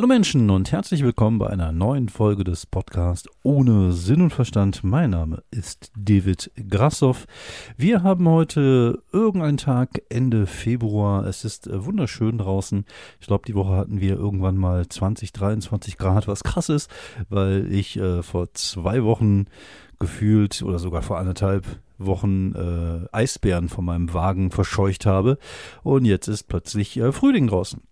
Hallo 0.00 0.08
Menschen 0.08 0.48
und 0.48 0.72
herzlich 0.72 1.04
willkommen 1.04 1.38
bei 1.38 1.48
einer 1.48 1.72
neuen 1.72 2.08
Folge 2.08 2.42
des 2.42 2.64
Podcasts 2.64 3.28
ohne 3.42 3.92
Sinn 3.92 4.22
und 4.22 4.30
Verstand. 4.30 4.82
Mein 4.82 5.10
Name 5.10 5.42
ist 5.50 5.92
David 5.94 6.50
Grassoff. 6.70 7.26
Wir 7.76 8.02
haben 8.02 8.26
heute 8.26 9.02
irgendeinen 9.12 9.58
Tag 9.58 10.00
Ende 10.08 10.46
Februar. 10.46 11.26
Es 11.26 11.44
ist 11.44 11.66
äh, 11.66 11.84
wunderschön 11.84 12.38
draußen. 12.38 12.86
Ich 13.20 13.26
glaube, 13.26 13.44
die 13.46 13.54
Woche 13.54 13.76
hatten 13.76 14.00
wir 14.00 14.14
irgendwann 14.14 14.56
mal 14.56 14.88
20, 14.88 15.34
23 15.34 15.98
Grad, 15.98 16.26
was 16.28 16.44
krass 16.44 16.70
ist, 16.70 16.90
weil 17.28 17.70
ich 17.70 17.98
äh, 17.98 18.22
vor 18.22 18.54
zwei 18.54 19.04
Wochen 19.04 19.48
gefühlt 19.98 20.62
oder 20.62 20.78
sogar 20.78 21.02
vor 21.02 21.18
anderthalb 21.18 21.66
Wochen 21.98 22.54
äh, 22.54 23.06
Eisbären 23.14 23.68
von 23.68 23.84
meinem 23.84 24.14
Wagen 24.14 24.50
verscheucht 24.50 25.04
habe 25.04 25.36
und 25.82 26.06
jetzt 26.06 26.26
ist 26.26 26.44
plötzlich 26.44 26.96
äh, 26.96 27.12
Frühling 27.12 27.48
draußen. 27.48 27.82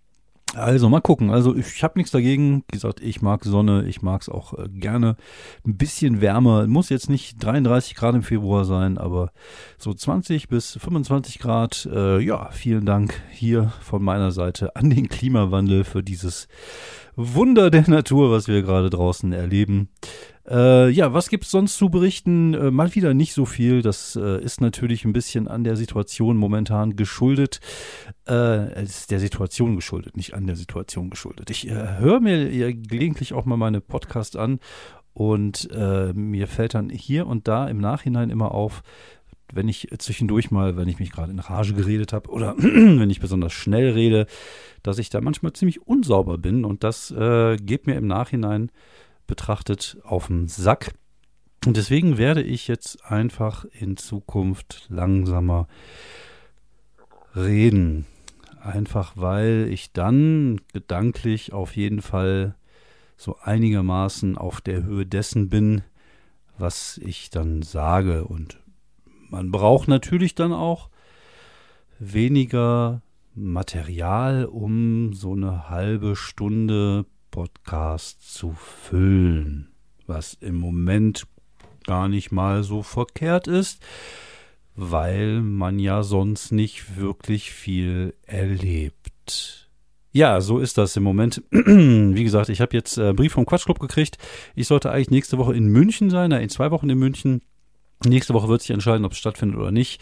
Also 0.54 0.88
mal 0.88 1.00
gucken. 1.00 1.30
Also 1.30 1.54
ich 1.54 1.82
habe 1.82 1.98
nichts 1.98 2.10
dagegen. 2.10 2.64
Wie 2.68 2.76
gesagt, 2.76 3.00
ich 3.00 3.20
mag 3.20 3.44
Sonne. 3.44 3.84
Ich 3.86 4.02
mag 4.02 4.22
es 4.22 4.28
auch 4.28 4.54
äh, 4.54 4.68
gerne 4.68 5.16
ein 5.66 5.76
bisschen 5.76 6.20
wärmer. 6.20 6.66
Muss 6.66 6.88
jetzt 6.88 7.10
nicht 7.10 7.42
33 7.42 7.94
Grad 7.94 8.14
im 8.14 8.22
Februar 8.22 8.64
sein, 8.64 8.98
aber 8.98 9.30
so 9.76 9.92
20 9.92 10.48
bis 10.48 10.78
25 10.80 11.38
Grad. 11.38 11.88
Äh, 11.92 12.20
ja, 12.20 12.50
vielen 12.50 12.86
Dank 12.86 13.20
hier 13.30 13.72
von 13.80 14.02
meiner 14.02 14.32
Seite 14.32 14.74
an 14.74 14.90
den 14.90 15.08
Klimawandel 15.08 15.84
für 15.84 16.02
dieses 16.02 16.48
Wunder 17.20 17.68
der 17.68 17.90
Natur, 17.90 18.30
was 18.30 18.46
wir 18.46 18.62
gerade 18.62 18.90
draußen 18.90 19.32
erleben. 19.32 19.88
Äh, 20.48 20.88
ja, 20.90 21.12
was 21.12 21.28
gibt's 21.28 21.50
sonst 21.50 21.76
zu 21.76 21.90
berichten? 21.90 22.54
Äh, 22.54 22.70
mal 22.70 22.94
wieder 22.94 23.12
nicht 23.12 23.32
so 23.32 23.44
viel. 23.44 23.82
Das 23.82 24.14
äh, 24.14 24.40
ist 24.40 24.60
natürlich 24.60 25.04
ein 25.04 25.12
bisschen 25.12 25.48
an 25.48 25.64
der 25.64 25.74
Situation 25.74 26.36
momentan 26.36 26.94
geschuldet. 26.94 27.58
Äh, 28.28 28.70
es 28.74 29.00
ist 29.00 29.10
der 29.10 29.18
Situation 29.18 29.74
geschuldet, 29.74 30.16
nicht 30.16 30.34
an 30.34 30.46
der 30.46 30.54
Situation 30.54 31.10
geschuldet. 31.10 31.50
Ich 31.50 31.68
äh, 31.68 31.98
höre 31.98 32.20
mir 32.20 32.52
ja 32.54 32.70
gelegentlich 32.70 33.32
auch 33.32 33.46
mal 33.46 33.56
meine 33.56 33.80
Podcasts 33.80 34.36
an 34.36 34.60
und 35.12 35.68
äh, 35.72 36.12
mir 36.12 36.46
fällt 36.46 36.74
dann 36.74 36.88
hier 36.88 37.26
und 37.26 37.48
da 37.48 37.66
im 37.66 37.78
Nachhinein 37.78 38.30
immer 38.30 38.52
auf, 38.52 38.82
wenn 39.52 39.68
ich 39.68 39.88
zwischendurch 39.98 40.50
mal, 40.50 40.76
wenn 40.76 40.88
ich 40.88 40.98
mich 40.98 41.10
gerade 41.10 41.32
in 41.32 41.38
Rage 41.38 41.74
geredet 41.74 42.12
habe 42.12 42.30
oder 42.30 42.56
wenn 42.58 43.10
ich 43.10 43.20
besonders 43.20 43.52
schnell 43.52 43.90
rede, 43.90 44.26
dass 44.82 44.98
ich 44.98 45.10
da 45.10 45.20
manchmal 45.20 45.52
ziemlich 45.52 45.86
unsauber 45.86 46.38
bin 46.38 46.64
und 46.64 46.84
das 46.84 47.10
äh, 47.10 47.56
geht 47.56 47.86
mir 47.86 47.96
im 47.96 48.06
Nachhinein 48.06 48.70
betrachtet 49.26 49.98
auf 50.04 50.28
den 50.28 50.48
Sack. 50.48 50.94
Und 51.66 51.76
deswegen 51.76 52.18
werde 52.18 52.42
ich 52.42 52.68
jetzt 52.68 53.04
einfach 53.04 53.64
in 53.78 53.96
Zukunft 53.96 54.86
langsamer 54.88 55.66
reden. 57.34 58.06
Einfach 58.60 59.12
weil 59.16 59.68
ich 59.70 59.92
dann 59.92 60.60
gedanklich 60.72 61.52
auf 61.52 61.76
jeden 61.76 62.02
Fall 62.02 62.54
so 63.16 63.36
einigermaßen 63.42 64.38
auf 64.38 64.60
der 64.60 64.84
Höhe 64.84 65.06
dessen 65.06 65.48
bin, 65.48 65.82
was 66.58 66.98
ich 66.98 67.30
dann 67.30 67.62
sage. 67.62 68.24
Und 68.24 68.60
man 69.28 69.50
braucht 69.50 69.88
natürlich 69.88 70.34
dann 70.34 70.52
auch 70.52 70.90
weniger 71.98 73.02
Material, 73.34 74.44
um 74.46 75.12
so 75.12 75.32
eine 75.32 75.68
halbe 75.68 76.16
Stunde 76.16 77.06
Podcast 77.30 78.34
zu 78.34 78.52
füllen, 78.52 79.68
was 80.06 80.34
im 80.34 80.56
Moment 80.56 81.26
gar 81.86 82.08
nicht 82.08 82.32
mal 82.32 82.62
so 82.64 82.82
verkehrt 82.82 83.46
ist, 83.46 83.80
weil 84.74 85.40
man 85.40 85.78
ja 85.78 86.02
sonst 86.02 86.52
nicht 86.52 86.96
wirklich 86.96 87.50
viel 87.52 88.14
erlebt. 88.26 89.68
Ja, 90.12 90.40
so 90.40 90.58
ist 90.58 90.78
das 90.78 90.96
im 90.96 91.02
Moment. 91.02 91.42
Wie 91.50 92.24
gesagt, 92.24 92.48
ich 92.48 92.60
habe 92.60 92.76
jetzt 92.76 92.98
einen 92.98 93.10
äh, 93.10 93.14
Brief 93.14 93.32
vom 93.32 93.46
Quatschclub 93.46 93.78
gekriegt. 93.78 94.18
Ich 94.54 94.66
sollte 94.66 94.90
eigentlich 94.90 95.10
nächste 95.10 95.38
Woche 95.38 95.54
in 95.54 95.68
München 95.68 96.10
sein, 96.10 96.32
in 96.32 96.48
zwei 96.48 96.70
Wochen 96.70 96.90
in 96.90 96.98
München. 96.98 97.42
Nächste 98.06 98.32
Woche 98.32 98.48
wird 98.48 98.60
sich 98.60 98.70
entscheiden, 98.70 99.04
ob 99.04 99.12
es 99.12 99.18
stattfindet 99.18 99.58
oder 99.58 99.72
nicht. 99.72 100.00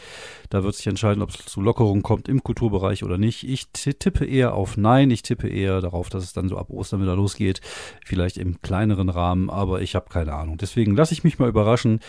Da 0.50 0.62
wird 0.62 0.74
sich 0.74 0.86
entscheiden, 0.86 1.22
ob 1.22 1.30
es 1.30 1.46
zu 1.46 1.62
Lockerungen 1.62 2.02
kommt 2.02 2.28
im 2.28 2.42
Kulturbereich 2.42 3.02
oder 3.04 3.16
nicht. 3.16 3.48
Ich 3.48 3.68
tippe 3.72 4.26
eher 4.26 4.54
auf 4.54 4.76
Nein. 4.76 5.10
Ich 5.10 5.22
tippe 5.22 5.48
eher 5.48 5.80
darauf, 5.80 6.10
dass 6.10 6.22
es 6.22 6.34
dann 6.34 6.50
so 6.50 6.58
ab 6.58 6.68
Ostern 6.68 7.00
wieder 7.00 7.16
losgeht. 7.16 7.62
Vielleicht 8.04 8.36
im 8.36 8.60
kleineren 8.60 9.08
Rahmen, 9.08 9.48
aber 9.48 9.80
ich 9.80 9.94
habe 9.94 10.10
keine 10.10 10.34
Ahnung. 10.34 10.58
Deswegen 10.58 10.94
lasse 10.94 11.14
ich 11.14 11.24
mich 11.24 11.38
mal 11.38 11.48
überraschen. 11.48 12.00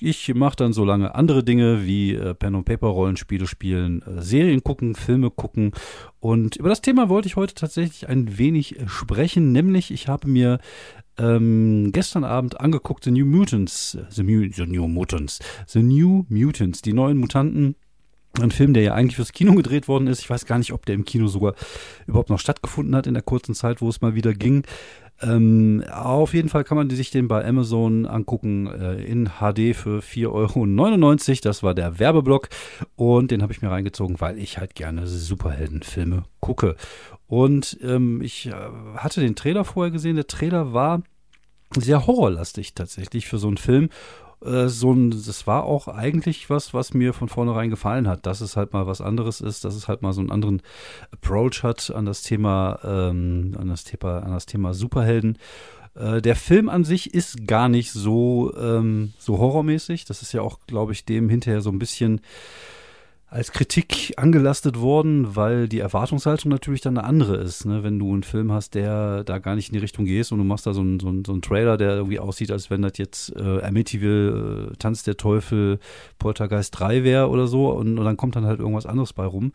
Ich 0.00 0.34
mache 0.34 0.56
dann 0.56 0.72
so 0.72 0.84
lange 0.84 1.14
andere 1.14 1.44
Dinge 1.44 1.86
wie 1.86 2.14
äh, 2.14 2.34
Pen 2.34 2.56
und 2.56 2.64
Paper 2.64 2.88
Rollenspiele 2.88 3.46
spielen, 3.46 4.02
äh, 4.02 4.22
Serien 4.22 4.64
gucken, 4.64 4.96
Filme 4.96 5.30
gucken. 5.30 5.70
Und 6.18 6.56
über 6.56 6.68
das 6.68 6.82
Thema 6.82 7.08
wollte 7.08 7.28
ich 7.28 7.36
heute 7.36 7.54
tatsächlich 7.54 8.08
ein 8.08 8.36
wenig 8.36 8.76
sprechen, 8.86 9.52
nämlich 9.52 9.92
ich 9.92 10.08
habe 10.08 10.28
mir 10.28 10.58
ähm, 11.18 11.90
gestern 11.92 12.24
Abend 12.24 12.60
angeguckt, 12.60 13.04
The 13.04 13.10
New 13.10 13.26
Mutants, 13.26 13.98
The, 14.10 14.22
Mu 14.22 14.48
The 14.52 14.66
New 14.66 14.86
Mutants, 14.88 15.38
The 15.66 15.82
New 15.82 16.24
Mutants, 16.28 16.82
die 16.82 16.92
neuen 16.92 17.18
Mutanten. 17.18 17.76
Ein 18.38 18.50
Film, 18.50 18.74
der 18.74 18.82
ja 18.82 18.92
eigentlich 18.92 19.16
fürs 19.16 19.32
Kino 19.32 19.54
gedreht 19.54 19.88
worden 19.88 20.08
ist. 20.08 20.20
Ich 20.20 20.28
weiß 20.28 20.44
gar 20.44 20.58
nicht, 20.58 20.72
ob 20.72 20.84
der 20.84 20.94
im 20.94 21.06
Kino 21.06 21.26
sogar 21.26 21.54
überhaupt 22.06 22.28
noch 22.28 22.38
stattgefunden 22.38 22.94
hat 22.94 23.06
in 23.06 23.14
der 23.14 23.22
kurzen 23.22 23.54
Zeit, 23.54 23.80
wo 23.80 23.88
es 23.88 24.02
mal 24.02 24.14
wieder 24.14 24.34
ging. 24.34 24.64
Ähm, 25.22 25.82
auf 25.90 26.34
jeden 26.34 26.50
Fall 26.50 26.64
kann 26.64 26.76
man 26.76 26.90
sich 26.90 27.10
den 27.10 27.28
bei 27.28 27.44
Amazon 27.44 28.04
angucken 28.04 28.66
äh, 28.66 29.02
in 29.02 29.30
HD 29.40 29.74
für 29.74 30.00
4,99 30.00 31.30
Euro. 31.30 31.38
Das 31.42 31.62
war 31.62 31.74
der 31.74 31.98
Werbeblock 31.98 32.50
und 32.96 33.30
den 33.30 33.42
habe 33.42 33.52
ich 33.52 33.62
mir 33.62 33.70
reingezogen, 33.70 34.20
weil 34.20 34.38
ich 34.38 34.58
halt 34.58 34.74
gerne 34.74 35.06
Superheldenfilme 35.06 36.24
gucke. 36.40 36.76
Und 37.28 37.78
ähm, 37.82 38.22
ich 38.22 38.46
äh, 38.46 38.52
hatte 38.96 39.20
den 39.20 39.34
Trailer 39.34 39.64
vorher 39.64 39.90
gesehen. 39.90 40.16
Der 40.16 40.26
Trailer 40.26 40.72
war 40.72 41.02
sehr 41.74 42.06
horrorlastig 42.06 42.74
tatsächlich 42.74 43.26
für 43.26 43.38
so 43.38 43.48
einen 43.48 43.56
Film. 43.56 43.88
Äh, 44.44 44.68
so 44.68 44.92
ein, 44.92 45.10
das 45.10 45.46
war 45.46 45.64
auch 45.64 45.88
eigentlich 45.88 46.50
was, 46.50 46.74
was 46.74 46.94
mir 46.94 47.12
von 47.12 47.28
vornherein 47.28 47.70
gefallen 47.70 48.06
hat, 48.06 48.26
dass 48.26 48.40
es 48.40 48.56
halt 48.56 48.72
mal 48.72 48.86
was 48.86 49.00
anderes 49.00 49.40
ist, 49.40 49.64
dass 49.64 49.74
es 49.74 49.88
halt 49.88 50.02
mal 50.02 50.12
so 50.12 50.20
einen 50.20 50.30
anderen 50.30 50.62
Approach 51.10 51.62
hat 51.62 51.90
an 51.90 52.04
das 52.04 52.22
Thema, 52.22 52.78
ähm, 52.84 53.56
an 53.58 53.68
das 53.68 53.84
Thema, 53.84 54.18
an 54.20 54.32
das 54.32 54.46
Thema 54.46 54.74
Superhelden. 54.74 55.38
Äh, 55.94 56.20
der 56.20 56.36
Film 56.36 56.68
an 56.68 56.84
sich 56.84 57.14
ist 57.14 57.46
gar 57.46 57.68
nicht 57.68 57.92
so, 57.92 58.54
ähm, 58.56 59.14
so 59.18 59.38
horrormäßig. 59.38 60.04
Das 60.04 60.22
ist 60.22 60.32
ja 60.32 60.42
auch, 60.42 60.60
glaube 60.66 60.92
ich, 60.92 61.04
dem 61.04 61.28
hinterher 61.28 61.62
so 61.62 61.70
ein 61.70 61.78
bisschen 61.78 62.20
als 63.28 63.50
Kritik 63.50 64.14
angelastet 64.16 64.80
worden, 64.80 65.34
weil 65.34 65.68
die 65.68 65.80
Erwartungshaltung 65.80 66.50
natürlich 66.50 66.80
dann 66.80 66.96
eine 66.96 67.06
andere 67.06 67.36
ist. 67.36 67.64
Ne? 67.64 67.82
Wenn 67.82 67.98
du 67.98 68.12
einen 68.12 68.22
Film 68.22 68.52
hast, 68.52 68.74
der 68.74 69.24
da 69.24 69.38
gar 69.38 69.56
nicht 69.56 69.68
in 69.68 69.72
die 69.72 69.80
Richtung 69.80 70.04
gehst 70.04 70.30
und 70.30 70.38
du 70.38 70.44
machst 70.44 70.66
da 70.66 70.72
so 70.72 70.80
einen, 70.80 71.00
so 71.00 71.08
einen, 71.08 71.24
so 71.24 71.32
einen 71.32 71.42
Trailer, 71.42 71.76
der 71.76 71.96
irgendwie 71.96 72.20
aussieht, 72.20 72.52
als 72.52 72.70
wenn 72.70 72.82
das 72.82 72.92
jetzt 72.98 73.34
äh, 73.34 73.62
Amityville, 73.62 74.70
äh, 74.70 74.76
Tanz 74.76 75.02
der 75.02 75.16
Teufel, 75.16 75.80
Poltergeist 76.18 76.78
3 76.78 77.02
wäre 77.02 77.28
oder 77.28 77.48
so 77.48 77.70
und, 77.70 77.98
und 77.98 78.04
dann 78.04 78.16
kommt 78.16 78.36
dann 78.36 78.46
halt 78.46 78.60
irgendwas 78.60 78.86
anderes 78.86 79.12
bei 79.12 79.26
rum. 79.26 79.52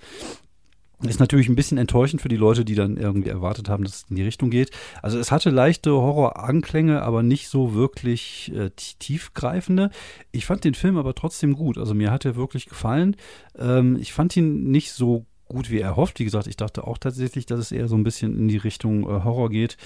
Ist 1.07 1.19
natürlich 1.19 1.49
ein 1.49 1.55
bisschen 1.55 1.79
enttäuschend 1.79 2.21
für 2.21 2.29
die 2.29 2.37
Leute, 2.37 2.63
die 2.63 2.75
dann 2.75 2.95
irgendwie 2.95 3.29
erwartet 3.29 3.69
haben, 3.69 3.83
dass 3.83 3.95
es 3.95 4.05
in 4.09 4.17
die 4.17 4.23
Richtung 4.23 4.51
geht. 4.51 4.69
Also 5.01 5.17
es 5.17 5.31
hatte 5.31 5.49
leichte 5.49 5.91
Horroranklänge, 5.91 7.01
aber 7.01 7.23
nicht 7.23 7.47
so 7.47 7.73
wirklich 7.73 8.51
äh, 8.55 8.69
tiefgreifende. 8.69 9.89
Ich 10.31 10.45
fand 10.45 10.63
den 10.63 10.75
Film 10.75 10.97
aber 10.97 11.15
trotzdem 11.15 11.53
gut. 11.53 11.79
Also 11.79 11.95
mir 11.95 12.11
hat 12.11 12.25
er 12.25 12.35
wirklich 12.35 12.67
gefallen. 12.67 13.15
Ähm, 13.57 13.97
ich 13.99 14.13
fand 14.13 14.37
ihn 14.37 14.69
nicht 14.69 14.91
so 14.91 15.25
gut, 15.45 15.71
wie 15.71 15.79
er 15.79 15.95
hofft. 15.95 16.19
Wie 16.19 16.23
gesagt, 16.23 16.47
ich 16.47 16.57
dachte 16.57 16.85
auch 16.85 16.97
tatsächlich, 16.97 17.45
dass 17.45 17.59
es 17.59 17.71
eher 17.71 17.87
so 17.87 17.95
ein 17.95 18.03
bisschen 18.03 18.37
in 18.37 18.47
die 18.47 18.57
Richtung 18.57 19.03
äh, 19.03 19.23
Horror 19.23 19.49
geht. 19.49 19.77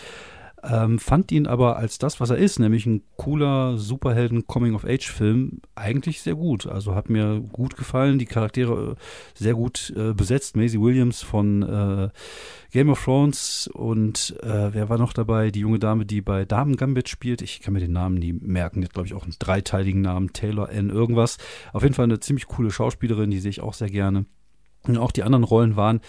Ähm, 0.67 0.97
fand 0.97 1.31
ihn 1.31 1.45
aber 1.45 1.77
als 1.77 1.99
das, 1.99 2.19
was 2.19 2.31
er 2.31 2.37
ist, 2.37 2.59
nämlich 2.59 2.85
ein 2.85 3.03
cooler 3.17 3.77
Superhelden-Coming-of-Age-Film, 3.77 5.61
eigentlich 5.75 6.21
sehr 6.21 6.35
gut. 6.35 6.65
Also 6.65 6.95
hat 6.95 7.09
mir 7.09 7.39
gut 7.39 7.77
gefallen, 7.77 8.17
die 8.17 8.25
Charaktere 8.25 8.91
äh, 8.91 8.95
sehr 9.35 9.53
gut 9.53 9.93
äh, 9.95 10.13
besetzt. 10.13 10.55
Maisie 10.55 10.81
Williams 10.81 11.21
von 11.21 11.61
äh, 11.61 12.09
Game 12.71 12.89
of 12.89 13.03
Thrones 13.03 13.69
und 13.73 14.35
äh, 14.41 14.73
wer 14.73 14.89
war 14.89 14.97
noch 14.97 15.13
dabei? 15.13 15.51
Die 15.51 15.59
junge 15.59 15.79
Dame, 15.79 16.05
die 16.05 16.21
bei 16.21 16.45
Damen 16.45 16.77
Gambit 16.77 17.09
spielt. 17.09 17.41
Ich 17.41 17.61
kann 17.61 17.73
mir 17.73 17.79
den 17.79 17.93
Namen 17.93 18.15
nie 18.15 18.33
merken. 18.33 18.81
Die 18.81 18.85
hat, 18.87 18.93
glaube 18.93 19.07
ich, 19.07 19.13
auch 19.13 19.23
einen 19.23 19.35
dreiteiligen 19.37 20.01
Namen. 20.01 20.33
Taylor 20.33 20.69
N. 20.71 20.89
irgendwas. 20.89 21.37
Auf 21.73 21.83
jeden 21.83 21.93
Fall 21.93 22.05
eine 22.05 22.19
ziemlich 22.19 22.47
coole 22.47 22.71
Schauspielerin, 22.71 23.29
die 23.29 23.39
sehe 23.39 23.51
ich 23.51 23.61
auch 23.61 23.73
sehr 23.73 23.89
gerne. 23.89 24.25
Und 24.87 24.97
auch 24.97 25.11
die 25.11 25.23
anderen 25.23 25.43
Rollen 25.43 25.75
waren 25.75 26.01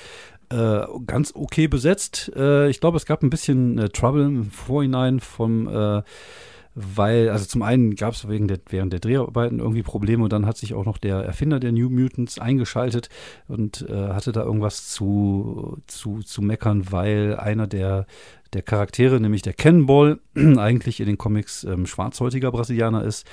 äh, 0.51 0.87
ganz 1.07 1.33
okay 1.35 1.69
besetzt. 1.69 2.33
Äh, 2.37 2.69
ich 2.69 2.81
glaube, 2.81 2.97
es 2.97 3.07
gab 3.07 3.23
ein 3.23 3.31
bisschen 3.31 3.79
äh, 3.79 3.89
Trouble 3.89 4.25
im 4.25 4.51
Vorhinein 4.51 5.21
vom 5.21 5.69
äh, 5.69 6.03
weil, 6.79 7.31
also 7.31 7.47
zum 7.47 7.63
einen 7.63 7.97
gab 7.97 8.13
es 8.13 8.27
der, 8.29 8.59
während 8.69 8.93
der 8.93 9.01
Dreharbeiten 9.01 9.61
irgendwie 9.61 9.83
Probleme 9.83 10.23
und 10.23 10.33
dann 10.33 10.45
hat 10.45 10.59
sich 10.59 10.75
auch 10.75 10.85
noch 10.85 10.99
der 10.99 11.17
Erfinder 11.17 11.59
der 11.59 11.73
New 11.73 11.89
Mutants 11.89 12.39
eingeschaltet 12.39 13.09
und 13.49 13.87
äh, 13.89 14.09
hatte 14.11 14.31
da 14.31 14.43
irgendwas 14.43 14.91
zu, 14.91 15.79
zu, 15.87 16.21
zu 16.21 16.43
meckern, 16.43 16.93
weil 16.93 17.37
einer 17.37 17.67
der, 17.67 18.07
der 18.53 18.61
Charaktere, 18.61 19.21
nämlich 19.21 19.41
der 19.41 19.55
Cannonball, 19.55 20.21
eigentlich 20.35 21.01
in 21.01 21.07
den 21.07 21.17
Comics 21.17 21.65
ähm, 21.65 21.87
schwarzhäutiger 21.87 22.53
Brasilianer 22.53 23.05
ist. 23.05 23.27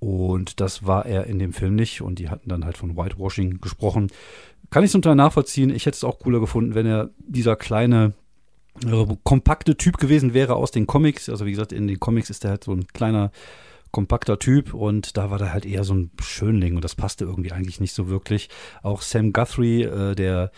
Und 0.00 0.60
das 0.60 0.84
war 0.84 1.06
er 1.06 1.26
in 1.26 1.38
dem 1.38 1.52
Film 1.52 1.76
nicht 1.76 2.00
und 2.00 2.18
die 2.18 2.28
hatten 2.28 2.48
dann 2.48 2.64
halt 2.64 2.76
von 2.76 2.96
Whitewashing 2.96 3.60
gesprochen. 3.60 4.08
Kann 4.70 4.84
ich 4.84 4.90
zum 4.90 5.02
Teil 5.02 5.16
nachvollziehen. 5.16 5.70
Ich 5.70 5.86
hätte 5.86 5.96
es 5.96 6.04
auch 6.04 6.18
cooler 6.20 6.40
gefunden, 6.40 6.74
wenn 6.74 6.86
er 6.86 7.10
dieser 7.18 7.56
kleine 7.56 8.12
äh, 8.86 9.06
kompakte 9.24 9.76
Typ 9.76 9.98
gewesen 9.98 10.32
wäre 10.32 10.54
aus 10.54 10.70
den 10.70 10.86
Comics. 10.86 11.28
Also 11.28 11.46
wie 11.46 11.50
gesagt, 11.50 11.72
in 11.72 11.88
den 11.88 12.00
Comics 12.00 12.30
ist 12.30 12.44
er 12.44 12.50
halt 12.50 12.64
so 12.64 12.72
ein 12.72 12.86
kleiner, 12.88 13.32
kompakter 13.90 14.38
Typ 14.38 14.72
und 14.72 15.16
da 15.16 15.30
war 15.30 15.38
der 15.38 15.52
halt 15.52 15.66
eher 15.66 15.84
so 15.84 15.94
ein 15.94 16.10
Schönling 16.20 16.76
und 16.76 16.84
das 16.84 16.94
passte 16.94 17.24
irgendwie 17.24 17.52
eigentlich 17.52 17.80
nicht 17.80 17.92
so 17.92 18.08
wirklich. 18.08 18.48
Auch 18.82 19.02
Sam 19.02 19.32
Guthrie, 19.32 19.82
äh, 19.82 20.14
der 20.14 20.52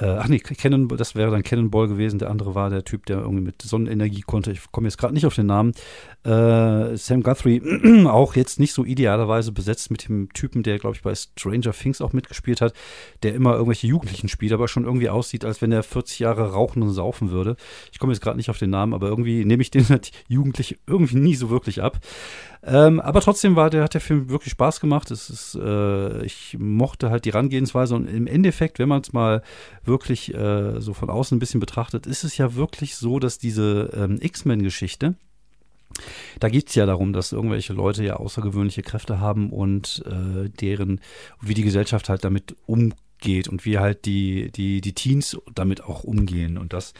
äh, 0.00 0.06
ach 0.06 0.28
nee, 0.28 0.38
Cannon, 0.38 0.88
das 0.88 1.14
wäre 1.14 1.30
dann 1.30 1.42
Cannonball 1.42 1.86
gewesen. 1.88 2.18
Der 2.18 2.30
andere 2.30 2.54
war 2.54 2.70
der 2.70 2.84
Typ, 2.84 3.04
der 3.06 3.18
irgendwie 3.18 3.44
mit 3.44 3.60
Sonnenenergie 3.60 4.22
konnte. 4.22 4.50
Ich 4.50 4.72
komme 4.72 4.88
jetzt 4.88 4.96
gerade 4.96 5.12
nicht 5.12 5.26
auf 5.26 5.34
den 5.34 5.46
Namen. 5.46 5.72
Äh, 6.24 6.96
Sam 6.96 7.22
Guthrie, 7.22 7.60
auch 8.06 8.34
jetzt 8.34 8.58
nicht 8.58 8.72
so 8.72 8.84
idealerweise 8.84 9.52
besetzt 9.52 9.90
mit 9.90 10.08
dem 10.08 10.32
Typen, 10.32 10.62
der, 10.62 10.78
glaube 10.78 10.96
ich, 10.96 11.02
bei 11.02 11.14
Stranger 11.14 11.72
Things 11.72 12.00
auch 12.00 12.12
mitgespielt 12.12 12.60
hat, 12.60 12.72
der 13.22 13.34
immer 13.34 13.52
irgendwelche 13.52 13.86
Jugendlichen 13.86 14.28
spielt, 14.28 14.52
aber 14.52 14.68
schon 14.68 14.84
irgendwie 14.84 15.10
aussieht, 15.10 15.44
als 15.44 15.60
wenn 15.60 15.72
er 15.72 15.82
40 15.82 16.20
Jahre 16.20 16.52
rauchen 16.52 16.82
und 16.82 16.90
saufen 16.90 17.30
würde. 17.30 17.56
Ich 17.92 17.98
komme 17.98 18.12
jetzt 18.12 18.22
gerade 18.22 18.36
nicht 18.36 18.50
auf 18.50 18.58
den 18.58 18.70
Namen, 18.70 18.94
aber 18.94 19.08
irgendwie 19.08 19.44
nehme 19.44 19.62
ich 19.62 19.70
den 19.70 19.88
halt 19.88 20.10
jugendlich 20.26 20.78
irgendwie 20.86 21.16
nie 21.16 21.34
so 21.34 21.50
wirklich 21.50 21.82
ab. 21.82 21.98
Ähm, 22.64 23.00
aber 23.00 23.20
trotzdem 23.20 23.56
war 23.56 23.70
der, 23.70 23.82
hat 23.82 23.94
der 23.94 24.00
Film 24.00 24.28
wirklich 24.30 24.52
Spaß 24.52 24.78
gemacht. 24.78 25.10
Es 25.10 25.28
ist, 25.28 25.56
äh, 25.56 26.24
ich 26.24 26.56
mochte 26.58 27.10
halt 27.10 27.24
die 27.24 27.32
Herangehensweise 27.32 27.96
und 27.96 28.06
im 28.06 28.28
Endeffekt, 28.28 28.78
wenn 28.78 28.88
man 28.88 29.00
es 29.00 29.12
mal 29.12 29.42
wirklich 29.84 30.34
äh, 30.34 30.80
so 30.80 30.94
von 30.94 31.10
außen 31.10 31.36
ein 31.36 31.40
bisschen 31.40 31.60
betrachtet, 31.60 32.06
ist 32.06 32.24
es 32.24 32.36
ja 32.36 32.54
wirklich 32.54 32.96
so, 32.96 33.18
dass 33.18 33.38
diese 33.38 33.90
ähm, 33.94 34.18
X-Men-Geschichte, 34.20 35.14
da 36.40 36.48
geht 36.48 36.68
es 36.68 36.74
ja 36.74 36.86
darum, 36.86 37.12
dass 37.12 37.32
irgendwelche 37.32 37.72
Leute 37.72 38.04
ja 38.04 38.16
außergewöhnliche 38.16 38.82
Kräfte 38.82 39.20
haben 39.20 39.50
und 39.50 40.02
äh, 40.06 40.48
deren, 40.48 41.00
wie 41.40 41.54
die 41.54 41.64
Gesellschaft 41.64 42.08
halt 42.08 42.24
damit 42.24 42.56
umgeht 42.66 42.96
geht 43.22 43.48
und 43.48 43.64
wie 43.64 43.78
halt 43.78 44.04
die, 44.04 44.50
die, 44.52 44.82
die 44.82 44.92
Teens 44.92 45.38
damit 45.54 45.82
auch 45.82 46.04
umgehen. 46.04 46.58
Und 46.58 46.74
das 46.74 46.92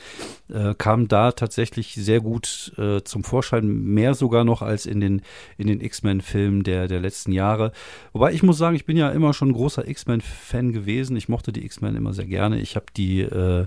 äh, 0.49 0.75
kam 0.75 1.09
da 1.09 1.33
tatsächlich 1.33 1.95
sehr 1.95 2.21
gut 2.21 2.73
äh, 2.79 3.03
zum 3.03 3.25
Vorschein, 3.25 3.67
mehr 3.67 4.15
sogar 4.15 4.45
noch 4.45 4.63
als 4.63 4.87
in 4.87 5.01
den, 5.01 5.21
in 5.59 5.67
den 5.67 5.83
X-Men-Filmen 5.83 6.63
der, 6.63 6.89
der 6.89 7.01
letzten 7.01 7.33
Jahre. 7.33 7.73
Wobei 8.15 8.33
ich 8.33 8.43
muss 8.43 8.57
sagen, 8.57 8.77
ich 8.77 8.87
bin 8.87 8.97
ja 8.97 9.11
immer 9.11 9.35
schon 9.35 9.53
großer 9.53 9.87
X-Men-Fan 9.87 10.73
gewesen. 10.73 11.17
Ich 11.17 11.29
mochte 11.29 11.53
die 11.53 11.65
X-Men 11.65 11.97
immer 11.97 12.15
sehr 12.15 12.27
gerne. 12.27 12.61
Ich 12.61 12.77
habe 12.77 12.87
die, 12.97 13.21
äh, 13.21 13.67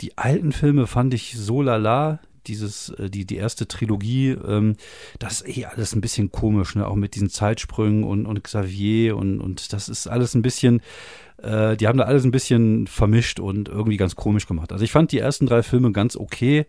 die 0.00 0.16
alten 0.16 0.52
Filme 0.52 0.86
fand 0.86 1.12
ich 1.12 1.36
so 1.36 1.60
lala 1.60 2.20
dieses, 2.50 2.90
äh, 2.90 3.08
die, 3.08 3.24
die 3.24 3.36
erste 3.36 3.66
Trilogie, 3.66 4.30
ähm, 4.30 4.76
das 5.18 5.40
ist 5.40 5.56
eh 5.56 5.64
alles 5.64 5.94
ein 5.94 6.00
bisschen 6.00 6.30
komisch, 6.30 6.74
ne? 6.74 6.86
Auch 6.86 6.96
mit 6.96 7.14
diesen 7.14 7.30
Zeitsprüngen 7.30 8.04
und, 8.04 8.26
und 8.26 8.42
Xavier 8.42 9.16
und, 9.16 9.40
und 9.40 9.72
das 9.72 9.88
ist 9.88 10.08
alles 10.08 10.34
ein 10.34 10.42
bisschen, 10.42 10.82
äh, 11.42 11.76
die 11.76 11.86
haben 11.86 11.98
da 11.98 12.04
alles 12.04 12.24
ein 12.24 12.32
bisschen 12.32 12.86
vermischt 12.86 13.40
und 13.40 13.68
irgendwie 13.68 13.96
ganz 13.96 14.16
komisch 14.16 14.46
gemacht. 14.46 14.72
Also 14.72 14.84
ich 14.84 14.92
fand 14.92 15.12
die 15.12 15.18
ersten 15.18 15.46
drei 15.46 15.62
Filme 15.62 15.92
ganz 15.92 16.16
okay. 16.16 16.66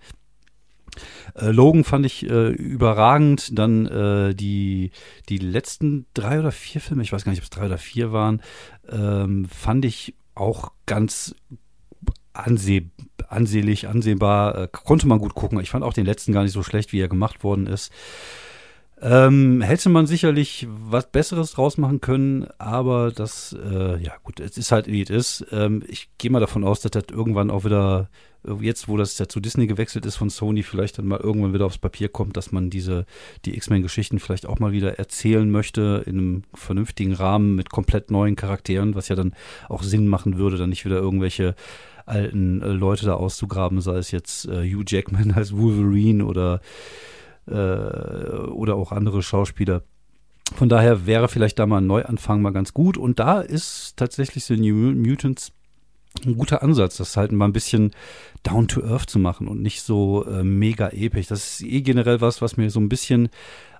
Äh, 1.35 1.51
Logan 1.51 1.83
fand 1.83 2.05
ich 2.05 2.29
äh, 2.29 2.49
überragend. 2.49 3.57
Dann 3.57 3.85
äh, 3.87 4.35
die, 4.35 4.91
die 5.29 5.37
letzten 5.37 6.05
drei 6.13 6.39
oder 6.39 6.51
vier 6.51 6.81
Filme, 6.81 7.03
ich 7.03 7.11
weiß 7.11 7.23
gar 7.23 7.31
nicht, 7.31 7.41
ob 7.41 7.45
es 7.45 7.49
drei 7.49 7.65
oder 7.65 7.77
vier 7.77 8.11
waren, 8.11 8.41
ähm, 8.89 9.45
fand 9.45 9.85
ich 9.85 10.15
auch 10.35 10.71
ganz 10.85 11.35
anseh 12.33 12.89
ansehlich, 13.27 13.87
ansehbar. 13.87 14.55
Äh, 14.55 14.67
konnte 14.71 15.07
man 15.07 15.19
gut 15.19 15.35
gucken. 15.35 15.59
Ich 15.59 15.69
fand 15.69 15.83
auch 15.83 15.93
den 15.93 16.05
letzten 16.05 16.33
gar 16.33 16.43
nicht 16.43 16.51
so 16.51 16.63
schlecht, 16.63 16.91
wie 16.91 16.99
er 16.99 17.07
gemacht 17.07 17.43
worden 17.43 17.67
ist. 17.67 17.91
Ähm, 19.01 19.61
hätte 19.61 19.89
man 19.89 20.05
sicherlich 20.05 20.67
was 20.69 21.09
Besseres 21.09 21.53
draus 21.53 21.79
machen 21.79 22.01
können, 22.01 22.47
aber 22.59 23.11
das, 23.11 23.55
äh, 23.59 23.97
ja 23.97 24.13
gut, 24.21 24.39
es 24.39 24.57
ist 24.57 24.71
halt 24.71 24.85
wie 24.85 25.01
es 25.01 25.09
ist. 25.09 25.45
Ähm, 25.51 25.83
ich 25.87 26.09
gehe 26.19 26.29
mal 26.29 26.39
davon 26.39 26.63
aus, 26.63 26.81
dass 26.81 26.91
das 26.91 27.05
irgendwann 27.11 27.49
auch 27.49 27.65
wieder, 27.65 28.09
jetzt 28.59 28.87
wo 28.87 28.97
das 28.97 29.17
ja 29.17 29.27
zu 29.27 29.39
Disney 29.39 29.67
gewechselt 29.67 30.05
ist 30.05 30.15
von 30.15 30.29
Sony, 30.29 30.63
vielleicht 30.63 30.97
dann 30.97 31.07
mal 31.07 31.19
irgendwann 31.19 31.53
wieder 31.53 31.65
aufs 31.65 31.77
Papier 31.77 32.09
kommt, 32.09 32.37
dass 32.37 32.51
man 32.51 32.69
diese, 32.69 33.05
die 33.45 33.55
X-Men-Geschichten 33.55 34.19
vielleicht 34.19 34.45
auch 34.45 34.59
mal 34.59 34.71
wieder 34.71 34.97
erzählen 34.97 35.49
möchte 35.49 36.03
in 36.05 36.17
einem 36.17 36.43
vernünftigen 36.53 37.13
Rahmen 37.13 37.55
mit 37.55 37.69
komplett 37.69 38.11
neuen 38.11 38.35
Charakteren, 38.35 38.95
was 38.95 39.09
ja 39.09 39.15
dann 39.15 39.33
auch 39.69 39.83
Sinn 39.83 40.07
machen 40.07 40.37
würde, 40.37 40.57
dann 40.57 40.69
nicht 40.69 40.85
wieder 40.85 40.97
irgendwelche 40.97 41.55
alten 42.05 42.61
äh, 42.61 42.67
Leute 42.67 43.05
da 43.05 43.13
auszugraben, 43.13 43.81
sei 43.81 43.97
es 43.97 44.11
jetzt 44.11 44.45
äh, 44.47 44.69
Hugh 44.69 44.83
Jackman 44.87 45.31
als 45.35 45.55
Wolverine 45.55 46.25
oder 46.25 46.61
äh, 47.47 47.51
oder 47.53 48.75
auch 48.75 48.91
andere 48.91 49.23
Schauspieler. 49.23 49.83
Von 50.55 50.69
daher 50.69 51.05
wäre 51.05 51.27
vielleicht 51.27 51.59
da 51.59 51.65
mal 51.65 51.77
ein 51.77 51.87
Neuanfang 51.87 52.41
mal 52.41 52.51
ganz 52.51 52.73
gut. 52.73 52.97
Und 52.97 53.19
da 53.19 53.39
ist 53.39 53.95
tatsächlich 53.95 54.45
The 54.45 54.57
New 54.57 54.91
Mutants 54.91 55.53
ein 56.25 56.37
guter 56.37 56.61
Ansatz, 56.61 56.97
das 56.97 57.17
halt 57.17 57.31
mal 57.31 57.45
ein 57.45 57.53
bisschen 57.53 57.91
down 58.43 58.67
to 58.67 58.83
earth 58.83 59.09
zu 59.09 59.19
machen 59.19 59.47
und 59.47 59.61
nicht 59.61 59.81
so 59.81 60.25
äh, 60.25 60.43
mega 60.43 60.89
episch. 60.89 61.27
Das 61.27 61.61
ist 61.61 61.63
eh 61.63 61.81
generell 61.81 62.21
was, 62.21 62.41
was 62.41 62.57
mir 62.57 62.69
so 62.69 62.79
ein 62.79 62.89
bisschen 62.89 63.29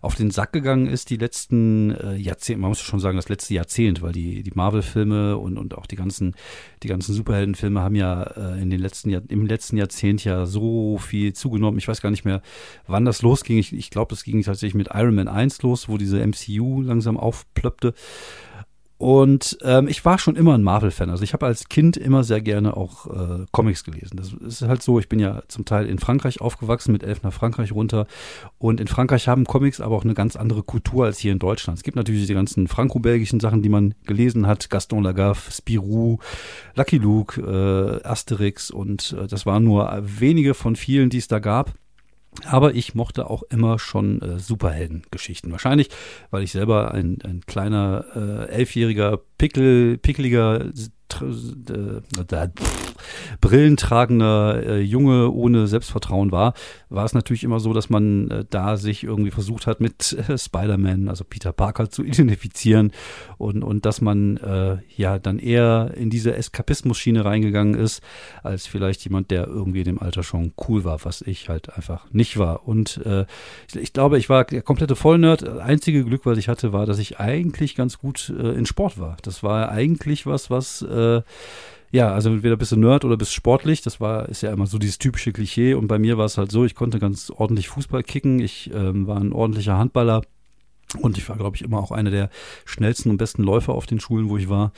auf 0.02 0.16
den 0.16 0.32
Sack 0.32 0.52
gegangen 0.52 0.88
ist, 0.88 1.12
die 1.12 1.18
letzten 1.18 1.92
äh, 1.92 2.16
Jahrzehnte, 2.16 2.62
man 2.62 2.70
muss 2.70 2.80
schon 2.80 3.00
sagen, 3.00 3.18
das 3.18 3.30
letzte 3.30 3.54
Jahrzehnt, 3.54 4.02
weil 4.02 4.12
die, 4.12 4.42
die 4.42 4.52
Marvel-Filme 4.54 5.38
und, 5.38 5.60
und 5.60 5.78
auch 5.78 5.86
die 5.86 5.96
ganzen, 5.96 6.36
die 6.82 6.88
ganzen 6.88 7.14
Superheldenfilme 7.14 7.82
haben 7.82 7.96
ja 7.96 8.24
äh, 8.24 8.60
in 8.60 8.72
den 8.72 8.80
letzten 8.80 9.12
Jahr, 9.12 9.22
im 9.28 9.46
letzten 9.46 9.78
Jahrzehnt 9.78 10.24
ja 10.24 10.48
so 10.48 10.98
viel 10.98 11.34
zugenommen. 11.34 11.78
Ich 11.78 11.88
weiß 11.88 12.02
gar 12.02 12.10
nicht 12.10 12.26
mehr, 12.26 12.42
wann 12.88 13.06
das 13.06 13.22
losging. 13.22 13.60
Ich, 13.60 13.74
ich 13.74 13.92
glaube, 13.92 14.16
es 14.16 14.24
ging 14.24 14.42
tatsächlich 14.42 14.74
mit 14.74 14.90
Iron 14.92 15.14
Man 15.14 15.28
1 15.28 15.62
los, 15.62 15.88
wo 15.88 15.98
diese 15.98 16.26
MCU 16.26 16.82
langsam 16.82 17.18
aufplöppte. 17.18 17.94
Und 19.02 19.58
ähm, 19.64 19.88
ich 19.88 20.06
war 20.06 20.20
schon 20.20 20.36
immer 20.36 20.54
ein 20.54 20.62
Marvel-Fan. 20.62 21.10
Also 21.10 21.24
ich 21.24 21.34
habe 21.34 21.48
als 21.48 21.70
Kind 21.70 21.98
immer 21.98 22.24
sehr 22.24 22.40
gerne 22.40 22.78
auch 22.78 23.08
äh, 23.08 23.46
Comics 23.52 23.84
gelesen. 23.84 24.16
Das 24.16 24.32
ist 24.32 24.62
halt 24.62 24.84
so, 24.84 25.00
ich 25.00 25.10
bin 25.10 25.18
ja 25.18 25.42
zum 25.48 25.66
Teil 25.66 25.88
in 25.88 25.98
Frankreich 25.98 26.40
aufgewachsen, 26.40 26.92
mit 26.92 27.02
elf 27.02 27.24
nach 27.24 27.34
Frankreich 27.34 27.72
runter. 27.72 28.06
Und 28.60 28.80
in 28.80 28.86
Frankreich 28.88 29.28
haben 29.28 29.46
Comics 29.46 29.82
aber 29.82 29.96
auch 29.96 30.04
eine 30.04 30.14
ganz 30.14 30.36
andere 30.36 30.62
Kultur 30.62 31.06
als 31.06 31.18
hier 31.18 31.32
in 31.32 31.40
Deutschland. 31.40 31.80
Es 31.80 31.84
gibt 31.84 31.98
natürlich 31.98 32.28
die 32.28 32.36
ganzen 32.36 32.68
franco-belgischen 32.68 33.40
Sachen, 33.40 33.64
die 33.64 33.70
man 33.70 33.96
gelesen 34.06 34.46
hat. 34.46 34.70
Gaston 34.70 35.02
Lagaffe, 35.02 35.52
Spirou, 35.52 36.20
Lucky 36.76 37.00
Luke, 37.00 37.42
äh, 37.42 38.08
Asterix. 38.08 38.70
Und 38.70 39.16
äh, 39.20 39.26
das 39.26 39.48
waren 39.48 39.64
nur 39.64 40.00
wenige 40.04 40.54
von 40.54 40.76
vielen, 40.76 41.10
die 41.10 41.18
es 41.18 41.28
da 41.28 41.40
gab. 41.40 41.74
Aber 42.46 42.74
ich 42.76 42.96
mochte 42.96 43.30
auch 43.30 43.44
immer 43.44 43.78
schon 43.78 44.22
äh, 44.22 44.40
Superheldengeschichten. 44.40 45.52
Wahrscheinlich, 45.52 45.90
weil 46.30 46.44
ich 46.44 46.52
selber 46.52 46.94
ein, 46.94 47.20
ein 47.24 47.42
kleiner 47.46 48.06
äh, 48.16 48.50
elfjähriger, 48.50 49.20
pickel, 49.38 49.98
pickeliger 49.98 50.72
äh, 51.22 52.50
brillentragender 53.42 54.64
äh, 54.66 54.82
Junge 54.82 55.32
ohne 55.32 55.68
Selbstvertrauen 55.68 56.32
war, 56.32 56.54
war 56.90 57.06
es 57.06 57.14
natürlich 57.14 57.44
immer 57.44 57.60
so, 57.60 57.74
dass 57.74 57.90
man 57.90 58.30
äh, 58.30 58.46
da 58.50 58.78
sich 58.78 59.04
irgendwie 59.04 59.32
versucht 59.32 59.68
hat, 59.68 59.82
mit 59.82 60.18
Spider-Man, 60.36 61.10
also 61.10 61.24
Peter 61.24 61.52
Parker, 61.52 61.90
zu 61.90 62.04
identifizieren 62.04 62.92
und, 63.38 63.64
und 63.64 63.86
dass 63.86 64.02
man 64.02 64.38
äh, 64.38 64.78
ja 64.96 65.20
dann 65.20 65.40
eher 65.40 65.92
in 65.96 66.10
diese 66.10 66.36
Eskapismus-Schiene 66.36 67.26
reingegangen 67.26 67.76
ist, 67.76 68.02
als 68.44 68.68
vielleicht 68.68 69.04
jemand, 69.04 69.32
der 69.32 69.48
irgendwie 69.48 69.80
in 69.80 69.86
dem 69.86 70.00
Alter 70.00 70.24
schon 70.24 70.54
cool 70.68 70.84
war, 70.84 71.04
was 71.04 71.22
ich 71.22 71.50
halt 71.50 71.74
einfach 71.76 72.06
nicht 72.12 72.38
war. 72.38 72.68
Und 72.68 73.02
äh, 73.06 73.26
ich, 73.68 73.76
ich 73.76 73.94
glaube, 73.94 74.18
ich 74.18 74.30
war 74.30 74.46
der 74.46 74.62
komplette 74.62 74.96
Vollnerd. 74.96 75.42
Das 75.42 75.60
einzige 75.60 76.04
Glück, 76.04 76.26
was 76.26 76.38
ich 76.38 76.48
hatte, 76.48 76.74
war, 76.74 76.86
dass 76.86 77.00
ich 77.00 77.20
eigentlich 77.20 77.76
ganz 77.76 77.98
gut 77.98 78.34
äh, 78.38 78.52
in 78.52 78.66
Sport 78.66 79.00
war. 79.00 79.18
Das 79.24 79.44
war 79.44 79.70
eigentlich 79.70 80.26
was, 80.26 80.50
was 80.50 80.82
äh, 80.82 80.88
ja, 81.92 82.14
also 82.14 82.30
entweder 82.30 82.56
bist 82.56 82.72
du 82.72 82.78
Nerd 82.78 83.04
oder 83.04 83.18
bist 83.18 83.34
sportlich. 83.34 83.82
Das 83.82 84.00
war, 84.00 84.30
ist 84.30 84.42
ja 84.42 84.54
immer 84.54 84.66
so 84.66 84.78
dieses 84.78 84.98
typische 84.98 85.34
Klischee. 85.34 85.74
Und 85.74 85.88
bei 85.88 86.00
mir 86.00 86.18
war 86.18 86.26
es 86.26 86.38
halt 86.38 86.52
so, 86.52 86.64
ich 86.64 86.76
konnte 86.76 87.00
ganz 87.00 87.30
ordentlich 87.30 87.68
Fußball 87.68 88.04
kicken. 88.04 88.40
Ich 88.40 88.72
ähm, 88.74 89.08
war 89.08 89.20
ein 89.20 89.34
ordentlicher 89.34 89.78
Handballer. 89.78 90.22
Und 91.00 91.18
ich 91.18 91.28
war, 91.28 91.38
glaube 91.38 91.58
ich, 91.58 91.62
immer 91.62 91.80
auch 91.80 91.92
einer 91.92 92.12
der 92.12 92.30
schnellsten 92.66 93.10
und 93.10 93.18
besten 93.18 93.44
Läufer 93.44 93.74
auf 93.74 93.86
den 93.86 94.00
Schulen, 94.00 94.30
wo 94.30 94.38
ich 94.38 94.50
war. 94.50 94.72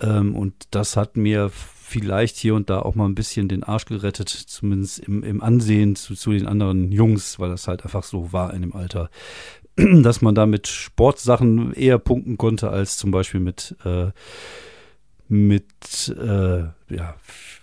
Ähm, 0.00 0.34
und 0.34 0.54
das 0.70 0.96
hat 0.96 1.16
mir 1.16 1.50
vielleicht 1.50 2.36
hier 2.36 2.54
und 2.54 2.70
da 2.70 2.80
auch 2.80 2.94
mal 2.94 3.06
ein 3.06 3.14
bisschen 3.14 3.48
den 3.48 3.62
Arsch 3.62 3.84
gerettet, 3.84 4.28
zumindest 4.28 4.98
im, 5.00 5.22
im 5.22 5.42
Ansehen 5.42 5.94
zu, 5.96 6.14
zu 6.14 6.32
den 6.32 6.46
anderen 6.46 6.90
Jungs, 6.90 7.38
weil 7.38 7.50
das 7.50 7.68
halt 7.68 7.84
einfach 7.84 8.02
so 8.02 8.32
war 8.32 8.52
in 8.54 8.62
dem 8.62 8.74
Alter, 8.74 9.10
dass 9.76 10.22
man 10.22 10.34
da 10.34 10.46
mit 10.46 10.68
Sportsachen 10.68 11.72
eher 11.74 11.98
punkten 11.98 12.38
konnte 12.38 12.70
als 12.70 12.96
zum 12.96 13.10
Beispiel 13.10 13.40
mit 13.40 13.76
äh, 13.84 14.10
mit 15.32 16.14
äh, 16.20 16.58
ja, 16.94 17.14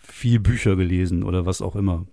viel 0.02 0.40
Bücher 0.40 0.76
gelesen 0.76 1.24
oder 1.24 1.46
was 1.46 1.62
auch 1.62 1.76
immer. 1.76 2.08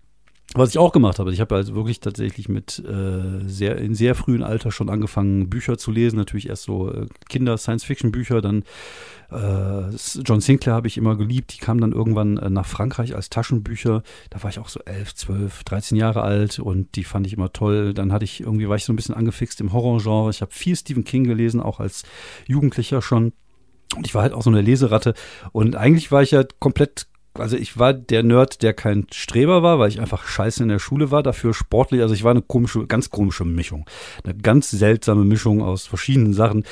Was 0.54 0.70
ich 0.70 0.78
auch 0.78 0.92
gemacht 0.92 1.18
habe, 1.18 1.32
ich 1.32 1.40
habe 1.40 1.54
also 1.54 1.75
wirklich 1.75 2.00
tatsächlich 2.00 2.48
mit 2.48 2.78
äh, 2.78 3.48
sehr 3.48 3.78
in 3.78 3.94
sehr 3.94 4.14
frühen 4.14 4.42
Alter 4.42 4.70
schon 4.70 4.90
angefangen, 4.90 5.48
Bücher 5.50 5.76
zu 5.78 5.90
lesen. 5.90 6.16
Natürlich 6.16 6.48
erst 6.48 6.64
so 6.64 6.92
äh, 6.92 7.06
Kinder-Science-Fiction-Bücher, 7.30 8.42
dann 8.42 8.64
äh, 9.30 9.96
John 10.25 10.40
Sinclair 10.40 10.75
habe 10.75 10.88
ich 10.88 10.98
immer 10.98 11.16
geliebt. 11.16 11.54
Die 11.54 11.58
kamen 11.58 11.80
dann 11.80 11.92
irgendwann 11.92 12.36
äh, 12.36 12.50
nach 12.50 12.66
Frankreich 12.66 13.16
als 13.16 13.30
Taschenbücher. 13.30 14.02
Da 14.30 14.42
war 14.42 14.50
ich 14.50 14.58
auch 14.58 14.68
so 14.68 14.80
elf, 14.84 15.14
zwölf, 15.14 15.64
dreizehn 15.64 15.96
Jahre 15.96 16.20
alt 16.22 16.58
und 16.58 16.94
die 16.96 17.04
fand 17.04 17.26
ich 17.26 17.32
immer 17.32 17.52
toll. 17.52 17.92
Dann 17.94 18.12
hatte 18.12 18.25
ich 18.26 18.40
irgendwie 18.40 18.68
war 18.68 18.76
ich 18.76 18.84
so 18.84 18.92
ein 18.92 18.96
bisschen 18.96 19.14
angefixt 19.14 19.60
im 19.60 19.72
Horrorgenre. 19.72 20.30
Ich 20.30 20.42
habe 20.42 20.52
viel 20.52 20.76
Stephen 20.76 21.04
King 21.04 21.25
gelesen, 21.25 21.60
auch 21.60 21.80
als 21.80 22.04
Jugendlicher 22.46 23.00
schon. 23.00 23.32
Und 23.95 24.07
ich 24.07 24.14
war 24.14 24.23
halt 24.23 24.33
auch 24.33 24.43
so 24.43 24.50
eine 24.50 24.62
Leseratte. 24.62 25.14
Und 25.52 25.76
eigentlich 25.76 26.11
war 26.11 26.23
ich 26.23 26.33
ja 26.33 26.45
komplett 26.59 27.07
also 27.38 27.57
ich 27.57 27.78
war 27.78 27.93
der 27.93 28.23
Nerd, 28.23 28.62
der 28.62 28.73
kein 28.73 29.07
Streber 29.12 29.62
war, 29.62 29.78
weil 29.78 29.88
ich 29.88 30.00
einfach 30.00 30.26
scheiße 30.26 30.62
in 30.62 30.69
der 30.69 30.78
Schule 30.78 31.11
war, 31.11 31.23
dafür 31.23 31.55
sportlich, 31.55 32.00
also 32.00 32.14
ich 32.14 32.25
war 32.25 32.31
eine 32.31 32.43
komische, 32.43 32.87
ganz 32.87 33.11
komische 33.11 33.45
Mischung. 33.45 33.85
Eine 34.25 34.35
ganz 34.37 34.71
seltsame 34.71 35.25
Mischung 35.25 35.62
aus 35.62 35.87
verschiedenen 35.87 36.33
Sachen. 36.33 36.64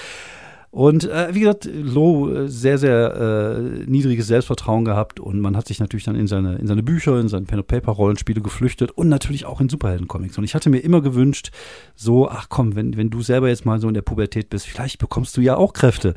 Und 0.75 1.05
äh, 1.05 1.33
wie 1.33 1.41
gesagt, 1.41 1.71
Low 1.73 2.31
äh, 2.31 2.49
sehr, 2.49 2.79
sehr 2.79 3.15
äh, 3.15 3.89
niedriges 3.89 4.27
Selbstvertrauen 4.27 4.85
gehabt 4.85 5.21
und 5.21 5.39
man 5.39 5.57
hat 5.57 5.69
sich 5.69 5.79
natürlich 5.79 6.03
dann 6.03 6.17
in 6.17 6.27
seine, 6.27 6.57
in 6.57 6.67
seine 6.67 6.83
Bücher, 6.83 7.21
in 7.21 7.29
seine 7.29 7.45
Pen-and-Paper-Rollenspiele 7.45 8.41
geflüchtet 8.41 8.91
und 8.91 9.09
natürlich 9.09 9.47
auch 9.47 9.61
in 9.61 9.69
Superhelden-Comics. 9.69 10.37
Und 10.37 10.43
ich 10.43 10.57
hatte 10.57 10.71
mir 10.71 10.81
immer 10.81 11.01
gewünscht, 11.01 11.53
so, 11.95 12.29
ach 12.29 12.49
komm, 12.49 12.75
wenn, 12.75 12.97
wenn 12.97 13.09
du 13.09 13.23
selber 13.23 13.51
jetzt 13.51 13.65
mal 13.65 13.79
so 13.79 13.87
in 13.87 13.95
der 13.95 14.03
Pubertät 14.03 14.51
bist, 14.51 14.67
vielleicht 14.67 14.99
bekommst 14.99 15.37
du 15.37 15.43
ja 15.43 15.57
auch 15.57 15.75
Kräfte 15.75 16.15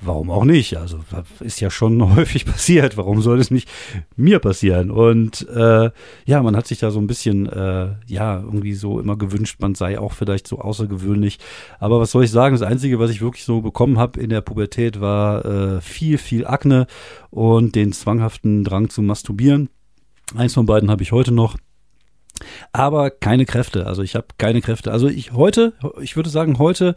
warum 0.00 0.30
auch 0.30 0.44
nicht? 0.44 0.76
Also 0.76 1.00
ist 1.40 1.60
ja 1.60 1.70
schon 1.70 2.14
häufig 2.16 2.44
passiert. 2.44 2.96
Warum 2.96 3.22
soll 3.22 3.40
es 3.40 3.50
nicht 3.50 3.68
mir 4.16 4.38
passieren? 4.38 4.90
Und 4.90 5.48
äh, 5.48 5.90
ja, 6.24 6.42
man 6.42 6.56
hat 6.56 6.66
sich 6.66 6.78
da 6.78 6.90
so 6.90 7.00
ein 7.00 7.06
bisschen, 7.06 7.46
äh, 7.46 7.94
ja, 8.06 8.40
irgendwie 8.40 8.74
so 8.74 9.00
immer 9.00 9.16
gewünscht, 9.16 9.56
man 9.60 9.74
sei 9.74 9.98
auch 9.98 10.12
vielleicht 10.12 10.46
so 10.46 10.58
außergewöhnlich. 10.58 11.38
Aber 11.78 12.00
was 12.00 12.10
soll 12.10 12.24
ich 12.24 12.30
sagen? 12.30 12.54
Das 12.54 12.68
Einzige, 12.68 12.98
was 12.98 13.10
ich 13.10 13.20
wirklich 13.20 13.44
so 13.44 13.60
bekommen 13.60 13.98
habe 13.98 14.20
in 14.20 14.30
der 14.30 14.40
Pubertät, 14.40 15.00
war 15.00 15.44
äh, 15.44 15.80
viel, 15.80 16.18
viel 16.18 16.46
Akne 16.46 16.86
und 17.30 17.74
den 17.74 17.92
zwanghaften 17.92 18.64
Drang 18.64 18.90
zu 18.90 19.02
masturbieren. 19.02 19.68
Eins 20.34 20.54
von 20.54 20.66
beiden 20.66 20.90
habe 20.90 21.02
ich 21.02 21.12
heute 21.12 21.32
noch. 21.32 21.56
Aber 22.72 23.10
keine 23.10 23.46
Kräfte. 23.46 23.86
Also 23.86 24.02
ich 24.02 24.14
habe 24.14 24.26
keine 24.38 24.60
Kräfte. 24.60 24.92
Also 24.92 25.08
ich 25.08 25.32
heute, 25.32 25.72
ich 26.00 26.16
würde 26.16 26.30
sagen, 26.30 26.58
heute 26.58 26.94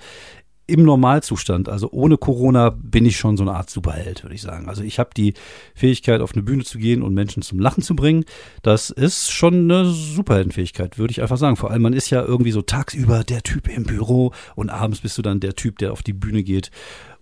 im 0.69 0.83
Normalzustand, 0.83 1.69
also 1.69 1.89
ohne 1.91 2.17
Corona, 2.17 2.69
bin 2.69 3.05
ich 3.05 3.17
schon 3.17 3.37
so 3.37 3.43
eine 3.43 3.53
Art 3.53 3.69
Superheld, 3.69 4.23
würde 4.23 4.35
ich 4.35 4.41
sagen. 4.41 4.69
Also 4.69 4.83
ich 4.83 4.99
habe 4.99 5.09
die 5.15 5.33
Fähigkeit, 5.75 6.21
auf 6.21 6.33
eine 6.33 6.43
Bühne 6.43 6.63
zu 6.63 6.77
gehen 6.77 7.01
und 7.01 7.13
Menschen 7.13 7.41
zum 7.41 7.59
Lachen 7.59 7.83
zu 7.83 7.95
bringen. 7.95 8.25
Das 8.61 8.89
ist 8.89 9.31
schon 9.31 9.71
eine 9.71 9.85
Superheldenfähigkeit, 9.85 10.97
würde 10.97 11.11
ich 11.11 11.21
einfach 11.21 11.37
sagen. 11.37 11.55
Vor 11.55 11.71
allem, 11.71 11.81
man 11.81 11.93
ist 11.93 12.09
ja 12.09 12.23
irgendwie 12.23 12.51
so 12.51 12.61
tagsüber 12.61 13.23
der 13.23 13.43
Typ 13.43 13.67
im 13.67 13.83
Büro 13.83 14.31
und 14.55 14.69
abends 14.69 15.01
bist 15.01 15.17
du 15.17 15.21
dann 15.21 15.39
der 15.39 15.55
Typ, 15.55 15.77
der 15.79 15.91
auf 15.91 16.03
die 16.03 16.13
Bühne 16.13 16.43
geht 16.43 16.71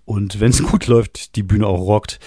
und 0.07 0.39
wenn 0.39 0.51
es 0.51 0.63
gut 0.71 0.87
läuft, 0.87 1.35
die 1.35 1.43
Bühne 1.43 1.67
auch 1.67 1.81
rockt 1.81 2.19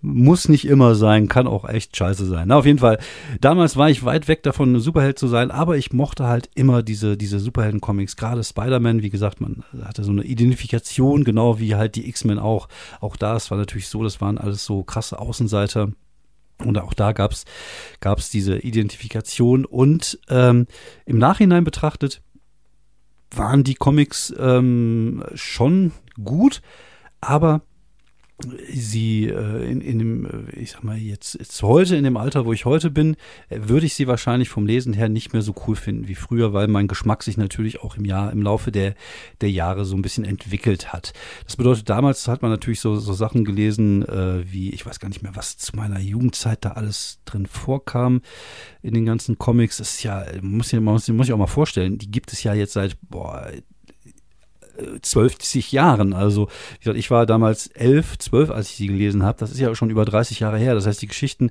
muss 0.00 0.48
nicht 0.48 0.66
immer 0.66 0.94
sein, 0.94 1.28
kann 1.28 1.46
auch 1.46 1.68
echt 1.68 1.96
scheiße 1.96 2.26
sein. 2.26 2.48
Na, 2.48 2.58
auf 2.58 2.66
jeden 2.66 2.78
Fall, 2.78 2.98
damals 3.40 3.76
war 3.76 3.90
ich 3.90 4.04
weit 4.04 4.28
weg 4.28 4.42
davon, 4.44 4.74
ein 4.74 4.80
Superheld 4.80 5.18
zu 5.18 5.26
sein, 5.26 5.50
aber 5.50 5.76
ich 5.76 5.92
mochte 5.92 6.26
halt 6.26 6.48
immer 6.54 6.82
diese, 6.82 7.16
diese 7.16 7.40
Superhelden-Comics. 7.40 8.16
Gerade 8.16 8.44
Spider-Man, 8.44 9.02
wie 9.02 9.10
gesagt, 9.10 9.40
man 9.40 9.64
hatte 9.82 10.04
so 10.04 10.12
eine 10.12 10.22
Identifikation, 10.22 11.24
genau 11.24 11.58
wie 11.58 11.74
halt 11.74 11.96
die 11.96 12.08
X-Men 12.08 12.38
auch. 12.38 12.68
Auch 13.00 13.16
da, 13.16 13.36
es 13.36 13.50
war 13.50 13.58
natürlich 13.58 13.88
so, 13.88 14.02
das 14.04 14.20
waren 14.20 14.38
alles 14.38 14.64
so 14.64 14.84
krasse 14.84 15.18
Außenseiter. 15.18 15.90
Und 16.64 16.78
auch 16.78 16.94
da 16.94 17.12
gab's 17.12 17.44
gab's 18.00 18.30
diese 18.30 18.58
Identifikation. 18.58 19.64
Und 19.64 20.18
ähm, 20.28 20.66
im 21.06 21.18
Nachhinein 21.18 21.64
betrachtet 21.64 22.20
waren 23.30 23.64
die 23.64 23.74
Comics 23.74 24.32
ähm, 24.38 25.24
schon 25.34 25.92
gut, 26.22 26.62
aber 27.20 27.62
sie 28.72 29.26
äh, 29.26 29.70
in, 29.70 29.80
in 29.80 29.98
dem, 29.98 30.26
äh, 30.26 30.60
ich 30.60 30.72
sag 30.72 30.84
mal, 30.84 30.96
jetzt, 30.96 31.34
jetzt 31.34 31.60
heute, 31.62 31.96
in 31.96 32.04
dem 32.04 32.16
Alter, 32.16 32.44
wo 32.44 32.52
ich 32.52 32.64
heute 32.64 32.90
bin, 32.90 33.16
äh, 33.48 33.58
würde 33.62 33.86
ich 33.86 33.94
sie 33.94 34.06
wahrscheinlich 34.06 34.48
vom 34.48 34.66
Lesen 34.66 34.92
her 34.92 35.08
nicht 35.08 35.32
mehr 35.32 35.42
so 35.42 35.54
cool 35.66 35.74
finden 35.74 36.06
wie 36.06 36.14
früher, 36.14 36.52
weil 36.52 36.68
mein 36.68 36.86
Geschmack 36.86 37.22
sich 37.24 37.36
natürlich 37.36 37.82
auch 37.82 37.96
im 37.96 38.04
Jahr, 38.04 38.30
im 38.30 38.42
Laufe 38.42 38.70
der, 38.70 38.94
der 39.40 39.50
Jahre 39.50 39.84
so 39.84 39.96
ein 39.96 40.02
bisschen 40.02 40.24
entwickelt 40.24 40.92
hat. 40.92 41.12
Das 41.44 41.56
bedeutet, 41.56 41.88
damals 41.88 42.28
hat 42.28 42.42
man 42.42 42.50
natürlich 42.52 42.80
so, 42.80 42.96
so 42.96 43.12
Sachen 43.12 43.44
gelesen, 43.44 44.06
äh, 44.06 44.50
wie, 44.50 44.70
ich 44.70 44.86
weiß 44.86 45.00
gar 45.00 45.08
nicht 45.08 45.22
mehr, 45.22 45.34
was 45.34 45.58
zu 45.58 45.74
meiner 45.74 45.98
Jugendzeit 45.98 46.64
da 46.64 46.72
alles 46.72 47.18
drin 47.24 47.46
vorkam 47.46 48.22
in 48.82 48.94
den 48.94 49.04
ganzen 49.04 49.38
Comics. 49.38 49.78
Das 49.78 49.94
ist 49.94 50.02
ja, 50.04 50.24
muss 50.42 50.72
muss, 50.72 51.08
muss 51.08 51.26
ich 51.26 51.32
auch 51.32 51.38
mal 51.38 51.46
vorstellen, 51.46 51.98
die 51.98 52.10
gibt 52.10 52.32
es 52.32 52.42
ja 52.44 52.54
jetzt 52.54 52.74
seit, 52.74 52.96
boah, 53.08 53.50
12 55.02 55.70
Jahren. 55.72 56.12
Also, 56.12 56.48
ich 56.82 57.10
war 57.10 57.26
damals 57.26 57.68
elf, 57.68 58.18
zwölf, 58.18 58.50
als 58.50 58.70
ich 58.70 58.76
sie 58.76 58.86
gelesen 58.86 59.22
habe. 59.22 59.38
Das 59.38 59.50
ist 59.50 59.60
ja 59.60 59.74
schon 59.74 59.90
über 59.90 60.04
30 60.04 60.40
Jahre 60.40 60.58
her. 60.58 60.74
Das 60.74 60.86
heißt, 60.86 61.02
die 61.02 61.06
Geschichten, 61.06 61.50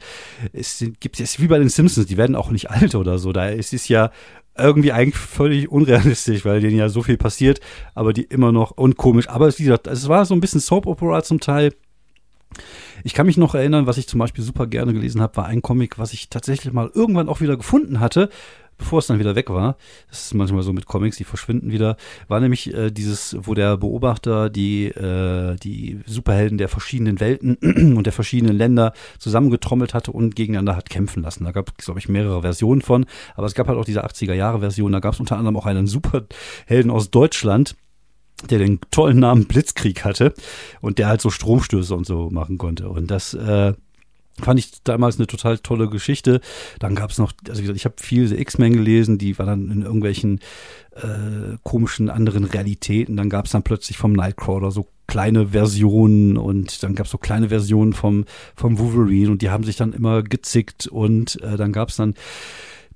es 0.54 0.84
gibt 1.00 1.20
es 1.20 1.40
wie 1.40 1.48
bei 1.48 1.60
den 1.60 1.70
Simpsons, 1.70 2.08
die 2.08 2.18
werden 2.18 2.36
auch 2.36 2.52
nicht 2.52 2.70
alt 2.70 2.96
oder 2.96 3.18
so. 3.18 3.32
Da 3.32 3.50
ist 3.50 3.74
es 3.74 3.88
ja 3.88 4.12
irgendwie 4.58 4.92
eigentlich 4.92 5.18
völlig 5.18 5.70
unrealistisch, 5.70 6.44
weil 6.44 6.62
denen 6.62 6.78
ja 6.78 6.90
so 6.90 7.04
viel 7.04 7.18
passiert, 7.18 7.60
aber 7.94 8.12
die 8.12 8.24
immer 8.24 8.52
noch 8.52 8.72
unkomisch. 8.72 9.30
Aber 9.30 9.48
wie 9.58 9.64
gesagt, 9.64 9.88
es 9.88 10.08
war 10.08 10.26
so 10.26 10.34
ein 10.34 10.42
bisschen 10.42 10.62
Soap 10.62 10.88
Opera 10.88 11.22
zum 11.22 11.40
Teil. 11.40 11.74
Ich 13.04 13.14
kann 13.14 13.28
mich 13.28 13.38
noch 13.38 13.54
erinnern, 13.54 13.86
was 13.86 13.98
ich 13.98 14.08
zum 14.08 14.20
Beispiel 14.20 14.44
super 14.44 14.66
gerne 14.66 14.94
gelesen 14.94 15.22
habe, 15.22 15.38
war 15.38 15.46
ein 15.46 15.62
Comic, 15.62 16.00
was 16.00 16.14
ich 16.14 16.30
tatsächlich 16.30 16.74
mal 16.74 16.90
irgendwann 16.94 17.30
auch 17.30 17.42
wieder 17.42 17.58
gefunden 17.58 18.00
hatte 18.00 18.30
bevor 18.78 19.00
es 19.00 19.08
dann 19.08 19.20
wieder 19.20 19.36
weg 19.36 19.50
war, 19.50 19.78
das 20.10 20.26
ist 20.26 20.34
manchmal 20.34 20.64
so 20.64 20.74
mit 20.74 20.86
Comics, 20.86 21.18
die 21.18 21.24
verschwinden 21.24 21.72
wieder, 21.72 21.98
war 22.28 22.40
nämlich 22.40 22.74
äh, 22.74 22.92
dieses, 22.92 23.36
wo 23.40 23.54
der 23.54 23.78
Beobachter 23.78 24.50
die, 24.50 24.86
äh, 24.88 25.56
die 25.58 26.00
Superhelden 26.06 26.58
der 26.58 26.70
verschiedenen 26.70 27.20
Welten 27.20 27.56
und 27.96 28.06
der 28.06 28.14
verschiedenen 28.14 28.56
Länder 28.56 28.94
zusammengetrommelt 29.20 29.94
hatte 29.94 30.12
und 30.12 30.36
gegeneinander 30.36 30.76
hat 30.76 30.90
kämpfen 30.90 31.24
lassen. 31.24 31.44
Da 31.44 31.52
gab 31.52 31.72
es, 31.78 31.86
glaube 31.86 32.00
ich, 32.00 32.10
mehrere 32.10 32.42
Versionen 32.42 32.82
von, 32.82 33.06
aber 33.36 33.48
es 33.48 33.56
gab 33.56 33.68
halt 33.68 33.78
auch 33.78 33.86
diese 33.86 34.06
80er-Jahre-Version, 34.06 34.92
da 34.92 35.00
gab 35.00 35.14
es 35.14 35.20
unter 35.20 35.38
anderem 35.38 35.58
auch 35.58 35.66
einen 35.66 35.88
Superhelden 35.88 36.92
aus 36.92 37.10
Deutschland, 37.10 37.76
der 38.50 38.60
den 38.60 38.80
tollen 38.92 39.20
Namen 39.20 39.46
Blitzkrieg 39.46 40.06
hatte 40.06 40.34
und 40.82 41.00
der 41.00 41.08
halt 41.08 41.22
so 41.22 41.30
Stromstöße 41.30 41.96
und 41.96 42.06
so 42.06 42.30
machen 42.30 42.58
konnte. 42.58 42.90
Und 42.90 43.10
das 43.10 43.34
äh, 43.34 43.74
Fand 44.42 44.60
ich 44.60 44.84
damals 44.84 45.18
eine 45.18 45.28
total 45.28 45.58
tolle 45.58 45.90
Geschichte. 45.90 46.42
Dann 46.80 46.96
gab 46.96 47.10
es 47.10 47.18
noch, 47.18 47.34
also 47.48 47.60
wie 47.60 47.64
gesagt, 47.64 47.78
ich 47.78 47.86
habe 47.86 47.96
viel 48.00 48.32
X-Men 48.32 48.74
gelesen, 48.74 49.18
die 49.18 49.38
waren 49.40 49.48
dann 49.48 49.72
in 49.72 49.82
irgendwelchen 49.82 50.40
äh, 50.96 51.58
komischen 51.64 52.10
anderen 52.10 52.44
Realitäten. 52.44 53.18
Dann 53.18 53.30
gab 53.30 53.46
es 53.46 53.52
dann 53.52 53.64
plötzlich 53.64 53.98
vom 53.98 54.14
Nightcrawler 54.14 54.72
so 54.72 54.88
kleine 55.08 55.48
Versionen 55.48 56.38
und 56.38 56.84
dann 56.84 56.94
gab 56.94 57.06
es 57.06 57.12
so 57.12 57.18
kleine 57.18 57.50
Versionen 57.50 57.94
vom, 57.94 58.26
vom 58.56 58.78
Wolverine 58.78 59.32
und 59.32 59.42
die 59.42 59.50
haben 59.50 59.64
sich 59.64 59.78
dann 59.78 59.94
immer 59.94 60.22
gezickt 60.22 60.86
und 60.88 61.42
äh, 61.42 61.58
dann 61.58 61.72
gab 61.72 61.90
es 61.90 61.96
dann 61.96 62.14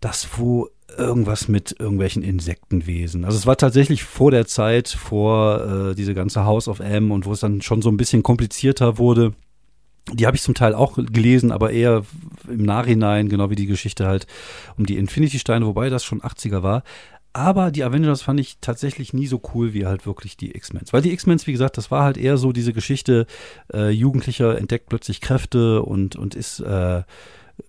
das, 0.02 0.28
wo 0.38 0.68
irgendwas 0.98 1.48
mit 1.48 1.76
irgendwelchen 1.80 2.22
Insektenwesen. 2.22 3.24
Also 3.24 3.38
es 3.38 3.48
war 3.48 3.56
tatsächlich 3.56 4.04
vor 4.04 4.30
der 4.30 4.46
Zeit, 4.46 4.90
vor 4.90 5.92
äh, 5.92 5.96
diese 5.96 6.14
ganze 6.14 6.46
House 6.46 6.68
of 6.68 6.82
M 6.82 7.12
und 7.12 7.26
wo 7.26 7.32
es 7.32 7.40
dann 7.40 7.62
schon 7.62 7.82
so 7.82 7.90
ein 7.90 7.98
bisschen 7.98 8.24
komplizierter 8.24 8.98
wurde 8.98 9.34
die 10.12 10.26
habe 10.26 10.36
ich 10.36 10.44
zum 10.44 10.56
Teil 10.56 10.74
auch 10.74 10.98
gelesen, 10.98 11.52
aber 11.52 11.72
eher 11.72 12.04
im 12.48 12.64
Nachhinein, 12.64 13.30
genau 13.30 13.50
wie 13.50 13.56
die 13.56 13.68
Geschichte 13.68 14.08
halt 14.08 14.28
um 14.78 14.86
die 14.86 14.98
Infinity-Steine, 14.98 15.66
wobei 15.66 15.90
das 15.90 16.04
schon 16.04 16.22
80er 16.22 16.64
war. 16.64 16.84
Aber 17.34 17.72
die 17.72 17.84
Avengers 17.84 18.22
fand 18.22 18.42
ich 18.42 18.58
tatsächlich 18.60 19.14
nie 19.14 19.28
so 19.28 19.42
cool 19.54 19.74
wie 19.74 19.86
halt 19.86 20.06
wirklich 20.06 20.36
die 20.36 20.54
X-Men. 20.54 20.84
Weil 20.92 21.02
die 21.02 21.14
X-Men, 21.14 21.40
wie 21.46 21.54
gesagt, 21.54 21.78
das 21.78 21.90
war 21.90 22.04
halt 22.04 22.18
eher 22.18 22.36
so 22.36 22.52
diese 22.52 22.74
Geschichte, 22.74 23.26
äh, 23.74 23.90
Jugendlicher 23.90 24.58
entdeckt 24.58 24.90
plötzlich 24.90 25.22
Kräfte 25.22 25.82
und, 25.82 26.18
und 26.18 26.36
ist 26.36 26.60
äh, 26.60 27.04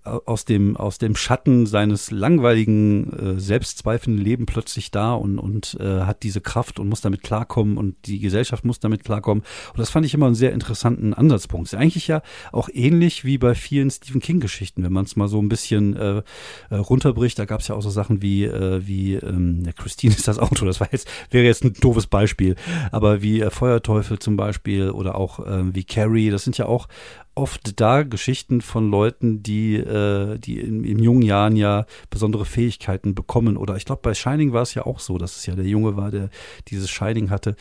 aus 0.04 0.44
dem, 0.44 0.76
aus 0.76 0.98
dem 0.98 1.14
Schatten 1.14 1.66
seines 1.66 2.10
langweiligen, 2.10 3.12
äh, 3.36 3.40
selbstzweifelnden 3.40 4.22
Leben 4.22 4.46
plötzlich 4.46 4.90
da 4.90 5.14
und, 5.14 5.38
und 5.38 5.76
äh, 5.80 6.00
hat 6.00 6.22
diese 6.22 6.40
Kraft 6.40 6.80
und 6.80 6.88
muss 6.88 7.00
damit 7.00 7.22
klarkommen 7.22 7.76
und 7.76 7.94
die 8.06 8.18
Gesellschaft 8.18 8.64
muss 8.64 8.80
damit 8.80 9.04
klarkommen. 9.04 9.44
Und 9.72 9.78
das 9.78 9.90
fand 9.90 10.04
ich 10.04 10.14
immer 10.14 10.26
einen 10.26 10.34
sehr 10.34 10.52
interessanten 10.52 11.14
Ansatzpunkt. 11.14 11.68
Ist 11.68 11.78
eigentlich 11.78 12.08
ja 12.08 12.22
auch 12.50 12.68
ähnlich 12.72 13.24
wie 13.24 13.38
bei 13.38 13.54
vielen 13.54 13.90
Stephen 13.90 14.20
King-Geschichten, 14.20 14.82
wenn 14.82 14.92
man 14.92 15.04
es 15.04 15.14
mal 15.14 15.28
so 15.28 15.40
ein 15.40 15.48
bisschen 15.48 15.96
äh, 15.96 16.22
äh, 16.70 16.74
runterbricht. 16.74 17.38
Da 17.38 17.44
gab 17.44 17.60
es 17.60 17.68
ja 17.68 17.76
auch 17.76 17.82
so 17.82 17.90
Sachen 17.90 18.22
wie, 18.22 18.44
äh, 18.44 18.86
wie 18.86 19.14
ähm, 19.14 19.68
Christine 19.76 20.14
ist 20.14 20.26
das 20.26 20.38
Auto, 20.38 20.66
das 20.66 20.80
war 20.80 20.88
jetzt, 20.90 21.08
wäre 21.30 21.44
jetzt 21.44 21.64
ein 21.64 21.74
doofes 21.74 22.06
Beispiel, 22.06 22.56
aber 22.90 23.22
wie 23.22 23.40
äh, 23.40 23.50
Feuerteufel 23.50 24.18
zum 24.18 24.36
Beispiel 24.36 24.90
oder 24.90 25.14
auch 25.14 25.40
äh, 25.40 25.74
wie 25.74 25.84
Carrie, 25.84 26.30
das 26.30 26.44
sind 26.44 26.58
ja 26.58 26.66
auch 26.66 26.88
oft 27.34 27.80
da 27.80 28.02
Geschichten 28.02 28.60
von 28.60 28.90
Leuten, 28.90 29.42
die, 29.42 29.76
äh, 29.76 30.38
die 30.38 30.60
in, 30.60 30.84
in 30.84 30.98
jungen 30.98 31.22
Jahren 31.22 31.56
ja 31.56 31.86
besondere 32.10 32.44
Fähigkeiten 32.44 33.14
bekommen. 33.14 33.56
Oder 33.56 33.76
ich 33.76 33.84
glaube, 33.84 34.02
bei 34.02 34.14
Shining 34.14 34.52
war 34.52 34.62
es 34.62 34.74
ja 34.74 34.84
auch 34.84 35.00
so, 35.00 35.18
dass 35.18 35.36
es 35.36 35.46
ja 35.46 35.54
der 35.54 35.64
Junge 35.64 35.96
war, 35.96 36.10
der 36.10 36.28
dieses 36.68 36.90
Shining 36.90 37.30
hatte. 37.30 37.56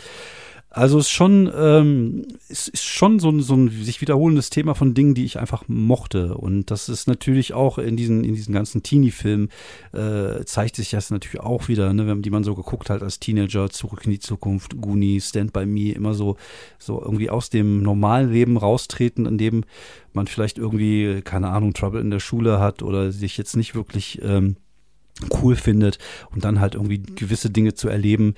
Also 0.73 0.99
es 0.99 1.07
ist 1.07 1.11
schon, 1.11 1.51
ähm, 1.53 2.25
es 2.47 2.69
ist 2.69 2.85
schon 2.85 3.19
so 3.19 3.29
ein, 3.29 3.41
so 3.41 3.55
ein 3.55 3.69
sich 3.69 3.99
wiederholendes 3.99 4.49
Thema 4.49 4.73
von 4.73 4.93
Dingen, 4.93 5.13
die 5.13 5.25
ich 5.25 5.37
einfach 5.37 5.65
mochte. 5.67 6.37
Und 6.37 6.71
das 6.71 6.87
ist 6.87 7.07
natürlich 7.07 7.53
auch 7.53 7.77
in 7.77 7.97
diesen, 7.97 8.23
in 8.23 8.35
diesen 8.35 8.53
ganzen 8.53 8.81
Teenie-Filmen, 8.81 9.49
äh, 9.91 10.45
zeigt 10.45 10.77
sich 10.77 10.91
das 10.91 11.11
natürlich 11.11 11.41
auch 11.41 11.67
wieder, 11.67 11.93
ne, 11.93 12.07
wenn 12.07 12.21
die 12.21 12.29
man 12.29 12.45
so 12.45 12.55
geguckt 12.55 12.89
hat 12.89 13.03
als 13.03 13.19
Teenager, 13.19 13.69
Zurück 13.69 14.05
in 14.05 14.11
die 14.11 14.19
Zukunft, 14.19 14.79
Goonies, 14.79 15.27
Stand 15.27 15.51
By 15.51 15.65
Me, 15.65 15.91
immer 15.91 16.13
so, 16.13 16.37
so 16.79 17.01
irgendwie 17.01 17.29
aus 17.29 17.49
dem 17.49 17.83
normalen 17.83 18.31
Leben 18.31 18.55
raustreten, 18.55 19.25
in 19.25 19.37
dem 19.37 19.65
man 20.13 20.27
vielleicht 20.27 20.57
irgendwie, 20.57 21.21
keine 21.21 21.49
Ahnung, 21.49 21.73
Trouble 21.73 21.99
in 21.99 22.11
der 22.11 22.21
Schule 22.21 22.61
hat 22.61 22.81
oder 22.81 23.11
sich 23.11 23.37
jetzt 23.37 23.57
nicht 23.57 23.75
wirklich 23.75 24.21
ähm, 24.23 24.55
cool 25.41 25.55
findet 25.55 25.97
und 26.31 26.45
dann 26.45 26.59
halt 26.59 26.75
irgendwie 26.75 26.99
gewisse 26.99 27.49
Dinge 27.49 27.73
zu 27.73 27.89
erleben, 27.89 28.35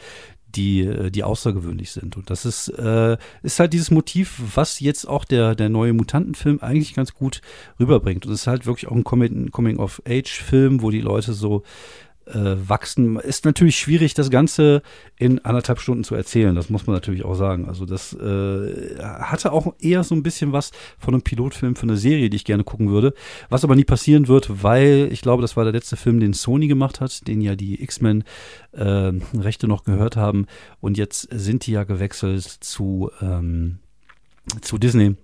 die, 0.55 0.81
äh, 0.81 1.11
die 1.11 1.23
außergewöhnlich 1.23 1.91
sind. 1.91 2.17
Und 2.17 2.29
das 2.29 2.45
ist, 2.45 2.69
äh, 2.69 3.17
ist 3.41 3.59
halt 3.59 3.73
dieses 3.73 3.91
Motiv, 3.91 4.41
was 4.55 4.79
jetzt 4.79 5.07
auch 5.07 5.25
der, 5.25 5.55
der 5.55 5.69
neue 5.69 5.93
Mutantenfilm 5.93 6.59
eigentlich 6.61 6.93
ganz 6.93 7.13
gut 7.13 7.41
rüberbringt. 7.79 8.25
Und 8.25 8.31
es 8.31 8.41
ist 8.41 8.47
halt 8.47 8.65
wirklich 8.65 8.87
auch 8.87 8.95
ein 8.95 9.03
Coming-of-Age-Film, 9.03 10.81
wo 10.81 10.91
die 10.91 11.01
Leute 11.01 11.33
so 11.33 11.63
wachsen. 12.25 13.17
Ist 13.19 13.45
natürlich 13.45 13.77
schwierig, 13.77 14.13
das 14.13 14.29
Ganze 14.29 14.81
in 15.17 15.43
anderthalb 15.43 15.79
Stunden 15.79 16.03
zu 16.03 16.15
erzählen. 16.15 16.55
Das 16.55 16.69
muss 16.69 16.87
man 16.87 16.95
natürlich 16.95 17.25
auch 17.25 17.35
sagen. 17.35 17.67
Also 17.67 17.85
das 17.85 18.13
äh, 18.13 18.97
hatte 18.99 19.51
auch 19.51 19.73
eher 19.79 20.03
so 20.03 20.15
ein 20.15 20.23
bisschen 20.23 20.51
was 20.51 20.71
von 20.97 21.13
einem 21.13 21.23
Pilotfilm 21.23 21.75
für 21.75 21.83
eine 21.83 21.97
Serie, 21.97 22.29
die 22.29 22.37
ich 22.37 22.45
gerne 22.45 22.63
gucken 22.63 22.89
würde. 22.89 23.13
Was 23.49 23.63
aber 23.63 23.75
nie 23.75 23.83
passieren 23.83 24.27
wird, 24.27 24.63
weil 24.63 25.09
ich 25.11 25.21
glaube, 25.21 25.41
das 25.41 25.57
war 25.57 25.63
der 25.63 25.73
letzte 25.73 25.97
Film, 25.97 26.19
den 26.19 26.33
Sony 26.33 26.67
gemacht 26.67 27.01
hat, 27.01 27.27
den 27.27 27.41
ja 27.41 27.55
die 27.55 27.81
X-Men 27.83 28.23
äh, 28.71 29.11
Rechte 29.35 29.67
noch 29.67 29.83
gehört 29.83 30.15
haben. 30.15 30.47
Und 30.79 30.97
jetzt 30.97 31.27
sind 31.31 31.65
die 31.67 31.71
ja 31.71 31.83
gewechselt 31.83 32.43
zu, 32.43 33.11
ähm, 33.21 33.79
zu 34.61 34.77
Disney. 34.77 35.15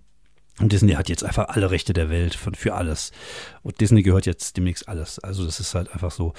Und 0.59 0.73
Disney 0.73 0.93
hat 0.93 1.07
jetzt 1.07 1.23
einfach 1.23 1.47
alle 1.49 1.71
Rechte 1.71 1.93
der 1.93 2.09
Welt 2.09 2.35
von, 2.35 2.53
für 2.53 2.75
alles. 2.75 3.11
Und 3.61 3.79
Disney 3.79 4.03
gehört 4.03 4.25
jetzt 4.25 4.57
demnächst 4.57 4.89
alles. 4.89 5.19
Also 5.19 5.45
das 5.45 5.59
ist 5.59 5.73
halt 5.73 5.91
einfach 5.93 6.11
so. 6.11 6.33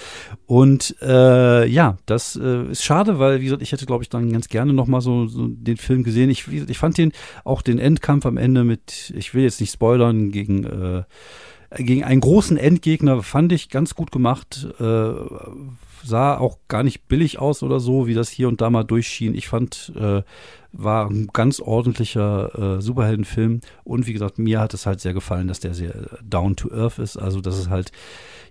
Und 0.46 0.94
äh, 1.00 1.66
ja, 1.66 1.96
das 2.06 2.36
äh, 2.36 2.70
ist 2.70 2.84
schade, 2.84 3.18
weil, 3.18 3.40
wie 3.40 3.44
gesagt, 3.44 3.62
ich 3.62 3.72
hätte, 3.72 3.86
glaube 3.86 4.04
ich, 4.04 4.10
dann 4.10 4.32
ganz 4.32 4.48
gerne 4.48 4.72
nochmal 4.72 5.00
so, 5.00 5.26
so 5.26 5.46
den 5.48 5.78
Film 5.78 6.02
gesehen. 6.02 6.28
Ich, 6.28 6.46
ich 6.48 6.78
fand 6.78 6.98
den, 6.98 7.12
auch 7.44 7.62
den 7.62 7.78
Endkampf 7.78 8.26
am 8.26 8.36
Ende 8.36 8.64
mit, 8.64 9.12
ich 9.16 9.32
will 9.34 9.42
jetzt 9.42 9.60
nicht 9.60 9.72
spoilern, 9.72 10.30
gegen, 10.30 10.64
äh, 10.64 11.02
gegen 11.76 12.04
einen 12.04 12.20
großen 12.20 12.58
Endgegner, 12.58 13.22
fand 13.22 13.52
ich 13.52 13.70
ganz 13.70 13.94
gut 13.94 14.12
gemacht. 14.12 14.66
Äh, 14.78 15.12
sah 16.02 16.38
auch 16.38 16.58
gar 16.68 16.82
nicht 16.82 17.08
billig 17.08 17.38
aus 17.38 17.62
oder 17.62 17.80
so, 17.80 18.06
wie 18.06 18.14
das 18.14 18.30
hier 18.30 18.48
und 18.48 18.60
da 18.60 18.70
mal 18.70 18.84
durchschien. 18.84 19.34
Ich 19.34 19.48
fand, 19.48 19.92
äh, 19.96 20.22
war 20.72 21.08
ein 21.08 21.28
ganz 21.32 21.60
ordentlicher 21.60 22.76
äh, 22.78 22.80
Superheldenfilm. 22.80 23.60
Und 23.84 24.06
wie 24.06 24.12
gesagt, 24.12 24.38
mir 24.38 24.60
hat 24.60 24.74
es 24.74 24.86
halt 24.86 25.00
sehr 25.00 25.14
gefallen, 25.14 25.48
dass 25.48 25.60
der 25.60 25.74
sehr 25.74 25.94
down 26.22 26.56
to 26.56 26.70
earth 26.70 26.98
ist. 26.98 27.16
Also, 27.16 27.40
dass 27.40 27.58
es 27.58 27.68
halt 27.68 27.92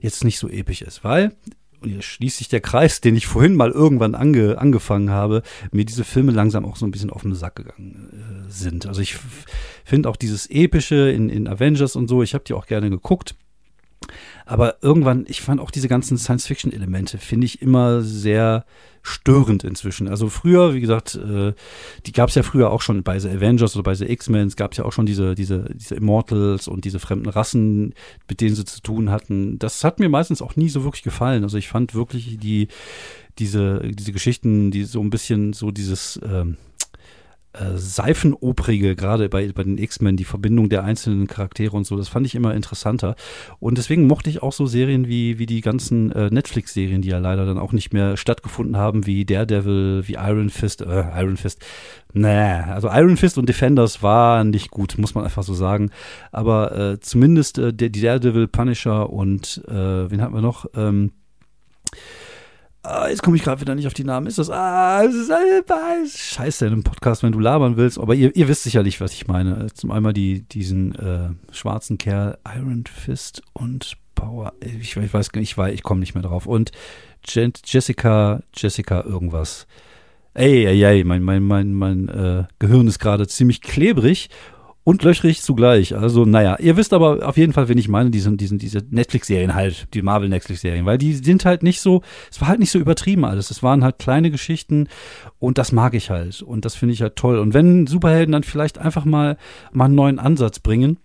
jetzt 0.02 0.24
nicht 0.24 0.40
so 0.40 0.48
episch 0.50 0.82
ist. 0.82 1.04
Weil, 1.04 1.34
und 1.82 1.90
hier 1.90 2.02
schließt 2.02 2.38
sich 2.38 2.50
der 2.50 2.62
Kreis, 2.62 3.02
den 3.02 3.16
ich 3.16 3.28
vorhin 3.28 3.56
mal 3.56 3.72
irgendwann 3.72 4.16
ange, 4.16 4.58
angefangen 4.58 5.10
habe, 5.10 5.44
mir 5.72 5.86
diese 5.86 6.04
Filme 6.04 6.32
langsam 6.32 6.66
auch 6.66 6.76
so 6.76 6.86
ein 6.86 6.92
bisschen 6.92 7.10
auf 7.10 7.22
den 7.22 7.36
Sack 7.36 7.56
gegangen 7.56 8.10
äh, 8.48 8.52
sind. 8.52 8.86
Also 8.86 9.02
ich 9.02 9.18
finde 9.86 10.10
auch 10.10 10.18
dieses 10.18 10.50
Epische 10.50 11.10
in, 11.10 11.30
in 11.30 11.48
Avengers 11.48 11.96
und 11.96 12.08
so, 12.08 12.22
ich 12.22 12.34
habe 12.34 12.44
die 12.44 12.54
auch 12.54 12.66
gerne 12.66 12.90
geguckt. 12.90 13.36
Aber 14.50 14.78
irgendwann, 14.82 15.26
ich 15.28 15.42
fand 15.42 15.62
auch 15.62 15.70
diese 15.70 15.88
ganzen 15.88 16.18
Science-Fiction-Elemente, 16.18 17.20
finde 17.20 17.46
ich 17.46 17.62
immer 17.62 18.02
sehr 18.02 18.66
störend 19.04 19.64
inzwischen. 19.64 20.08
Also 20.08 20.28
früher, 20.28 20.74
wie 20.74 20.82
gesagt, 20.82 21.14
äh, 21.14 21.54
die 22.08 22.12
gab 22.12 22.30
es 22.30 22.36
ja 22.36 22.42
früher 22.42 22.72
auch 22.72 22.82
schon 22.82 23.04
bei 23.04 23.20
The 23.20 23.30
Avengers 23.30 23.76
oder 23.76 23.84
bei 23.84 23.94
The 23.94 24.10
X-Men, 24.10 24.48
es 24.48 24.56
gab 24.56 24.74
ja 24.74 24.86
auch 24.86 24.92
schon 24.92 25.06
diese, 25.06 25.36
diese, 25.36 25.70
diese 25.76 25.94
Immortals 25.94 26.68
und 26.68 26.84
diese 26.84 26.98
fremden 26.98 27.30
Rassen, 27.30 27.94
mit 28.28 28.42
denen 28.42 28.56
sie 28.56 28.66
zu 28.66 28.82
tun 28.82 29.12
hatten. 29.12 29.60
Das 29.60 29.84
hat 29.84 30.00
mir 30.00 30.10
meistens 30.10 30.42
auch 30.42 30.56
nie 30.56 30.70
so 30.70 30.84
wirklich 30.84 31.04
gefallen. 31.04 31.44
Also 31.44 31.60
ich 31.60 31.68
fand 31.68 31.94
wirklich 31.94 32.40
die, 32.40 32.70
diese, 33.38 33.82
diese 33.84 34.14
Geschichten, 34.14 34.72
die 34.72 34.84
so 34.84 35.00
ein 35.00 35.12
bisschen 35.12 35.54
so 35.54 35.70
dieses, 35.70 36.20
ähm, 36.24 36.58
äh, 37.54 37.78
Seifenoprige, 37.78 38.96
gerade 38.96 39.28
bei, 39.28 39.52
bei 39.52 39.64
den 39.64 39.78
X-Men, 39.78 40.18
die 40.18 40.26
Verbindung 40.26 40.70
der 40.70 40.84
einzelnen 40.84 41.26
Charaktere 41.26 41.76
und 41.76 41.86
so, 41.86 41.98
das 41.98 42.08
fand 42.08 42.28
ich 42.28 42.36
immer 42.36 42.54
interessanter. 42.54 43.16
Und 43.60 43.78
deswegen 43.78 44.06
mochte 44.06 44.30
ich 44.30 44.44
auch 44.44 44.54
so 44.54 44.68
Serien 44.68 45.08
wie, 45.08 45.40
wie 45.40 45.48
die 45.48 45.62
ganzen 45.62 46.12
äh, 46.12 46.30
Netflix-Serien, 46.30 47.02
die 47.02 47.10
ja 47.10 47.18
leider 47.18 47.46
dann 47.46 47.58
auch 47.58 47.72
nicht 47.72 47.92
mehr 47.92 48.18
stattgefunden 48.18 48.78
haben, 48.78 49.08
wie 49.08 49.26
Daredevil, 49.26 50.04
wie 50.08 50.14
Iron 50.14 50.50
Fist, 50.50 50.82
äh, 50.82 51.06
Iron 51.20 51.38
Fist. 51.38 51.66
Naja, 52.14 52.74
also 52.74 52.90
Iron 52.90 53.18
Fist 53.18 53.38
und 53.38 53.50
Defenders 53.50 54.04
waren 54.04 54.52
nicht 54.52 54.70
gut, 54.70 54.98
muss 54.98 55.16
man 55.16 55.24
einfach 55.24 55.44
so 55.44 55.54
sagen. 55.54 55.90
Aber 56.32 56.78
äh, 56.78 57.00
zumindest 57.00 57.58
äh, 57.58 57.74
die 57.74 57.92
Daredevil, 57.92 58.48
Punisher 58.48 59.10
und 59.10 59.64
äh, 59.68 60.12
wen 60.12 60.22
hatten 60.22 60.36
wir 60.36 60.42
noch? 60.42 60.68
Ähm, 60.76 61.14
Ah, 62.82 63.10
jetzt 63.10 63.24
komme 63.24 63.36
ich 63.36 63.44
gerade 63.44 63.60
wieder 63.60 63.76
nicht 63.76 63.88
auf 63.88 63.94
die 63.94 64.06
Namen. 64.06 64.28
Ist 64.28 64.38
das? 64.38 64.50
Ah, 64.50 65.04
äh, 65.04 66.08
scheiße 66.08 66.66
in 66.66 66.74
einem 66.74 66.84
Podcast, 66.84 67.24
wenn 67.24 67.34
du 67.34 67.40
labern 67.40 67.76
willst. 67.76 68.00
Aber 68.00 68.16
ihr, 68.16 68.34
ihr 68.36 68.48
wisst 68.48 68.64
sicherlich, 68.64 69.02
was 69.02 69.14
ich 69.14 69.28
meine. 69.28 69.68
Zum 69.74 69.92
einmal 69.92 70.14
die, 70.14 70.44
diesen 70.44 70.96
äh, 70.96 71.30
schwarzen 71.52 71.98
Kerl 71.98 72.38
Iron 72.56 72.86
Fist 72.86 73.42
und 73.54 73.98
Power. 74.16 74.54
Ich, 74.62 74.96
ich 74.96 75.14
weiß 75.14 75.30
ich, 75.36 75.58
weiß, 75.58 75.74
ich 75.74 75.84
komme 75.84 76.00
nicht 76.00 76.14
mehr 76.14 76.24
drauf. 76.24 76.46
Und 76.46 76.72
Jessica, 77.26 78.42
Jessica 78.56 79.04
irgendwas. 79.04 79.68
Ey, 80.34 80.66
ey, 80.66 80.82
ey, 80.82 81.04
mein, 81.04 81.22
mein, 81.22 81.44
mein, 81.44 81.74
mein 81.74 82.08
äh, 82.08 82.46
Gehirn 82.60 82.88
ist 82.88 83.00
gerade 83.00 83.28
ziemlich 83.28 83.62
klebrig 83.62 84.30
und 84.84 85.04
löchrig 85.04 85.42
zugleich. 85.42 85.96
Also, 85.96 86.26
naja, 86.26 86.58
ihr 86.60 86.78
wisst 86.78 86.94
aber 86.94 87.28
auf 87.28 87.38
jeden 87.38 87.54
Fall, 87.54 87.68
wen 87.68 87.78
ich 87.78 87.90
meine, 87.90 88.10
diesen, 88.10 88.38
diesen, 88.38 88.58
diese 88.58 88.80
Netflix-Serien 88.90 89.54
halt, 89.54 89.88
die 89.94 90.02
Marvel-Netflix-Serien, 90.02 90.86
weil 90.86 90.98
die 90.98 91.14
sind 91.14 91.46
halt 91.46 91.64
nicht 91.64 91.82
so, 91.82 92.02
es 92.32 92.42
war 92.42 92.48
halt 92.48 92.60
nicht 92.60 92.72
so 92.72 92.80
übertrieben 92.80 93.26
alles. 93.26 93.52
Es 93.52 93.62
waren 93.62 93.84
halt 93.84 94.00
kleine 94.00 94.32
Geschichten 94.32 94.88
und 95.38 95.58
das 95.58 95.72
mag 95.72 95.94
ich 95.94 96.10
halt. 96.10 96.42
Und 96.42 96.66
das 96.66 96.76
finde 96.76 96.94
ich 96.94 97.02
halt 97.02 97.16
toll. 97.16 97.38
Und 97.40 97.54
wenn 97.54 97.88
Superhelden 97.88 98.32
dann 98.32 98.44
vielleicht 98.44 98.78
einfach 98.78 99.06
mal, 99.06 99.38
mal 99.72 99.86
einen 99.86 99.96
neuen 99.96 100.20
Ansatz 100.20 100.60
bringen, 100.60 100.98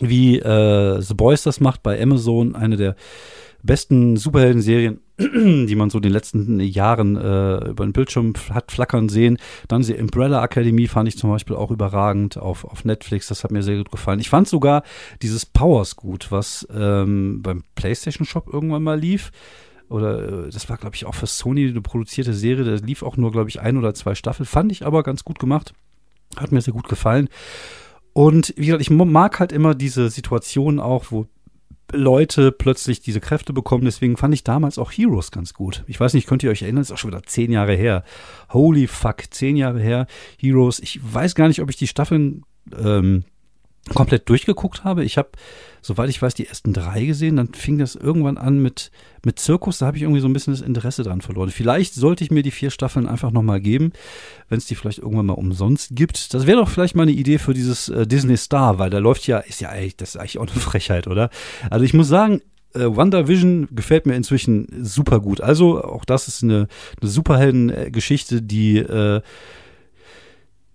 wie 0.00 0.38
äh, 0.38 1.00
The 1.00 1.14
Boys 1.14 1.42
das 1.42 1.60
macht 1.60 1.82
bei 1.82 2.00
Amazon, 2.02 2.56
eine 2.56 2.76
der 2.76 2.96
besten 3.62 4.16
Superhelden-Serien, 4.16 5.00
die 5.66 5.74
man 5.74 5.90
so 5.90 5.98
in 5.98 6.02
den 6.02 6.12
letzten 6.12 6.60
Jahren 6.60 7.16
äh, 7.16 7.68
über 7.70 7.84
den 7.84 7.92
Bildschirm 7.92 8.32
hat 8.50 8.72
flackern 8.72 9.08
sehen. 9.08 9.38
Dann 9.68 9.82
die 9.82 9.94
Umbrella 9.94 10.42
Academy 10.42 10.86
fand 10.86 11.08
ich 11.08 11.18
zum 11.18 11.30
Beispiel 11.30 11.56
auch 11.56 11.70
überragend 11.70 12.36
auf, 12.36 12.64
auf 12.64 12.84
Netflix. 12.84 13.28
Das 13.28 13.44
hat 13.44 13.50
mir 13.50 13.62
sehr 13.62 13.76
gut 13.76 13.90
gefallen. 13.90 14.20
Ich 14.20 14.30
fand 14.30 14.48
sogar 14.48 14.82
dieses 15.22 15.46
Powers 15.46 15.96
gut, 15.96 16.30
was 16.30 16.66
ähm, 16.74 17.42
beim 17.42 17.64
PlayStation 17.74 18.26
Shop 18.26 18.48
irgendwann 18.52 18.82
mal 18.82 18.98
lief. 18.98 19.30
Oder 19.88 20.46
äh, 20.46 20.50
das 20.50 20.68
war, 20.68 20.78
glaube 20.78 20.96
ich, 20.96 21.04
auch 21.06 21.14
für 21.14 21.26
Sony 21.26 21.68
eine 21.68 21.82
produzierte 21.82 22.32
Serie. 22.32 22.64
Da 22.64 22.84
lief 22.84 23.02
auch 23.02 23.16
nur, 23.16 23.30
glaube 23.30 23.50
ich, 23.50 23.60
ein 23.60 23.76
oder 23.76 23.94
zwei 23.94 24.14
Staffeln. 24.14 24.46
Fand 24.46 24.72
ich 24.72 24.86
aber 24.86 25.02
ganz 25.02 25.24
gut 25.24 25.38
gemacht. 25.38 25.74
Hat 26.36 26.50
mir 26.50 26.62
sehr 26.62 26.72
gut 26.72 26.88
gefallen. 26.88 27.28
Und 28.14 28.54
wie 28.56 28.66
gesagt, 28.66 28.82
ich 28.82 28.90
mag 28.90 29.38
halt 29.40 29.52
immer 29.52 29.74
diese 29.74 30.10
Situation 30.10 30.80
auch, 30.80 31.06
wo 31.10 31.26
Leute 31.92 32.52
plötzlich 32.52 33.00
diese 33.00 33.20
Kräfte 33.20 33.52
bekommen. 33.52 33.84
Deswegen 33.84 34.16
fand 34.16 34.34
ich 34.34 34.44
damals 34.44 34.78
auch 34.78 34.90
Heroes 34.90 35.30
ganz 35.30 35.54
gut. 35.54 35.84
Ich 35.86 36.00
weiß 36.00 36.14
nicht, 36.14 36.26
könnt 36.26 36.42
ihr 36.42 36.50
euch 36.50 36.62
erinnern? 36.62 36.82
Ist 36.82 36.92
auch 36.92 36.98
schon 36.98 37.10
wieder 37.10 37.22
zehn 37.22 37.52
Jahre 37.52 37.74
her. 37.74 38.04
Holy 38.52 38.86
fuck, 38.86 39.22
zehn 39.30 39.56
Jahre 39.56 39.80
her. 39.80 40.06
Heroes. 40.38 40.80
Ich 40.80 41.00
weiß 41.02 41.34
gar 41.34 41.48
nicht, 41.48 41.62
ob 41.62 41.70
ich 41.70 41.76
die 41.76 41.86
Staffeln 41.86 42.44
ähm, 42.76 43.24
komplett 43.88 44.28
durchgeguckt 44.28 44.84
habe. 44.84 45.04
Ich 45.04 45.18
habe, 45.18 45.30
soweit 45.80 46.08
ich 46.08 46.22
weiß, 46.22 46.34
die 46.34 46.46
ersten 46.46 46.72
drei 46.72 47.04
gesehen. 47.04 47.36
Dann 47.36 47.52
fing 47.52 47.78
das 47.78 47.96
irgendwann 47.96 48.38
an 48.38 48.58
mit, 48.58 48.92
mit 49.24 49.38
Zirkus. 49.38 49.78
Da 49.78 49.86
habe 49.86 49.96
ich 49.96 50.04
irgendwie 50.04 50.20
so 50.20 50.28
ein 50.28 50.32
bisschen 50.32 50.54
das 50.54 50.62
Interesse 50.62 51.02
dran 51.02 51.20
verloren. 51.20 51.50
Vielleicht 51.50 51.94
sollte 51.94 52.22
ich 52.22 52.30
mir 52.30 52.42
die 52.42 52.52
vier 52.52 52.70
Staffeln 52.70 53.08
einfach 53.08 53.32
nochmal 53.32 53.60
geben, 53.60 53.92
wenn 54.48 54.58
es 54.58 54.66
die 54.66 54.76
vielleicht 54.76 54.98
irgendwann 54.98 55.26
mal 55.26 55.34
umsonst 55.34 55.96
gibt. 55.96 56.32
Das 56.32 56.46
wäre 56.46 56.58
doch 56.58 56.68
vielleicht 56.68 56.94
mal 56.94 57.02
eine 57.02 57.12
Idee 57.12 57.38
für 57.38 57.54
dieses 57.54 57.88
äh, 57.88 58.06
Disney 58.06 58.36
Star, 58.36 58.78
weil 58.78 58.90
da 58.90 58.98
läuft 58.98 59.26
ja, 59.26 59.38
ist 59.38 59.60
ja 59.60 59.70
eigentlich, 59.70 59.96
das 59.96 60.10
ist 60.10 60.16
eigentlich 60.16 60.38
auch 60.38 60.46
eine 60.46 60.50
Frechheit, 60.60 61.08
oder? 61.08 61.30
Also 61.68 61.84
ich 61.84 61.92
muss 61.92 62.08
sagen, 62.08 62.40
äh, 62.74 62.84
WandaVision 62.84 63.68
gefällt 63.72 64.06
mir 64.06 64.14
inzwischen 64.14 64.68
super 64.82 65.20
gut. 65.20 65.40
Also 65.40 65.82
auch 65.82 66.04
das 66.04 66.28
ist 66.28 66.42
eine, 66.42 66.68
eine 67.00 67.10
Superhelden-Geschichte, 67.10 68.42
die 68.42 68.78
äh, 68.78 69.20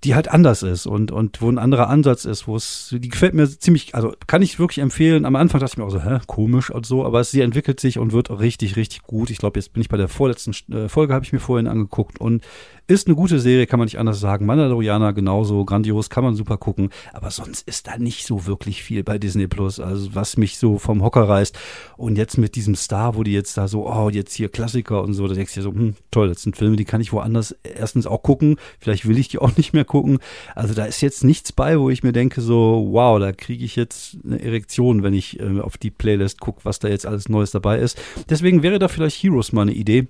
die 0.08 0.16
halt 0.16 0.30
anders 0.30 0.64
ist 0.64 0.86
und, 0.86 1.12
und 1.12 1.42
wo 1.42 1.50
ein 1.50 1.58
anderer 1.58 1.90
Ansatz 1.90 2.24
ist, 2.24 2.48
wo 2.48 2.56
es, 2.56 2.96
die 2.98 3.10
gefällt 3.10 3.34
mir 3.34 3.46
ziemlich, 3.46 3.94
also 3.94 4.14
kann 4.26 4.42
ich 4.42 4.58
wirklich 4.58 4.78
empfehlen. 4.78 5.26
Am 5.26 5.36
Anfang 5.36 5.60
dachte 5.60 5.74
ich 5.74 5.78
mir 5.78 5.84
auch 5.84 5.92
so, 5.92 6.02
hä, 6.02 6.20
komisch 6.28 6.70
und 6.70 6.86
so, 6.86 7.06
aber 7.06 7.26
sie 7.26 7.42
entwickelt 7.42 7.82
sich 7.82 8.00
und 8.00 8.14
wird 8.14 8.30
richtig, 8.32 8.78
richtig 8.78 9.04
gut. 9.04 9.30
Ich 9.30 9.38
glaube, 9.38 9.60
jetzt 9.60 9.74
bin 9.74 9.82
ich 9.82 9.90
bei 9.90 9.98
der 9.98 10.08
vorletzten 10.08 10.54
äh, 10.74 10.88
Folge, 10.88 11.14
habe 11.14 11.26
ich 11.26 11.34
mir 11.34 11.42
vorhin 11.42 11.68
angeguckt 11.68 12.22
und 12.22 12.42
ist 12.88 13.08
eine 13.08 13.16
gute 13.16 13.40
Serie, 13.40 13.68
kann 13.68 13.80
man 13.80 13.86
nicht 13.86 14.00
anders 14.00 14.20
sagen. 14.20 14.46
Mandalorianer 14.46 15.14
genauso, 15.14 15.66
grandios, 15.66 16.10
kann 16.10 16.24
man 16.24 16.36
super 16.36 16.58
gucken, 16.58 16.90
aber 17.14 17.32
sonst 17.32 17.68
ist 17.68 17.88
da 17.88 17.98
nicht 17.98 18.26
so 18.26 18.46
wirklich 18.46 18.82
viel 18.82 19.04
bei 19.04 19.18
Disney 19.18 19.48
Plus, 19.48 19.80
also 19.80 20.16
was 20.16 20.38
mich 20.38 20.58
so 20.58 20.78
vom 20.78 21.04
Hocker 21.04 21.28
reißt. 21.28 21.58
Und 21.98 22.18
jetzt 22.18 22.38
mit 22.38 22.56
diesem 22.56 22.76
Star, 22.76 23.16
wo 23.16 23.24
die 23.24 23.34
jetzt 23.34 23.58
da 23.58 23.68
so, 23.68 23.90
oh, 23.90 24.10
jetzt 24.10 24.34
hier 24.34 24.50
Klassiker 24.50 25.04
und 25.04 25.14
so, 25.14 25.28
da 25.28 25.34
denkst 25.34 25.54
du 25.54 25.60
dir 25.60 25.64
so, 25.64 25.74
hm, 25.74 25.96
toll, 26.12 26.30
das 26.30 26.42
sind 26.42 26.56
Filme, 26.56 26.78
die 26.78 26.86
kann 26.86 27.02
ich 27.02 27.12
woanders 27.12 27.56
erstens 27.64 28.08
auch 28.08 28.24
gucken, 28.24 28.58
vielleicht 28.80 29.08
will 29.08 29.18
ich 29.18 29.28
die 29.28 29.40
auch 29.40 29.56
nicht 29.58 29.74
mehr 29.74 29.86
gucken. 29.86 30.20
Also 30.56 30.74
da 30.74 30.86
ist 30.86 31.02
jetzt 31.02 31.24
nichts 31.24 31.52
bei, 31.52 31.80
wo 31.80 31.90
ich 31.90 32.04
mir 32.04 32.14
denke, 32.14 32.42
so, 32.42 32.88
wow, 32.92 33.20
da 33.20 33.34
kriege 33.34 33.66
ich 33.66 33.76
jetzt 33.76 34.18
eine 34.24 34.42
Erektion, 34.42 35.04
wenn 35.04 35.14
ich 35.14 35.40
äh, 35.40 35.60
auf 35.60 35.78
die 35.78 35.92
Playlist 35.92 36.40
gucke, 36.40 36.62
was 36.64 36.80
da 36.80 36.88
jetzt 36.88 37.06
alles 37.06 37.28
Neues 37.28 37.52
dabei 37.52 37.80
ist. 37.80 38.00
Deswegen 38.30 38.64
wäre 38.64 38.80
da 38.80 38.88
vielleicht 38.88 39.22
Heroes 39.22 39.52
mal 39.52 39.64
eine 39.64 39.74
Idee. 39.74 40.08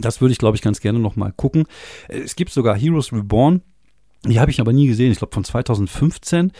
Das 0.00 0.20
würde 0.20 0.32
ich, 0.32 0.38
glaube 0.38 0.56
ich, 0.56 0.62
ganz 0.62 0.80
gerne 0.80 0.98
noch 0.98 1.16
mal 1.16 1.32
gucken. 1.32 1.64
Es 2.08 2.36
gibt 2.36 2.50
sogar 2.52 2.76
Heroes 2.76 3.12
Reborn. 3.12 3.62
Die 4.24 4.40
habe 4.40 4.50
ich 4.50 4.60
aber 4.60 4.72
nie 4.72 4.86
gesehen. 4.86 5.12
Ich 5.12 5.18
glaube 5.18 5.34
von 5.34 5.44
2015. 5.44 6.52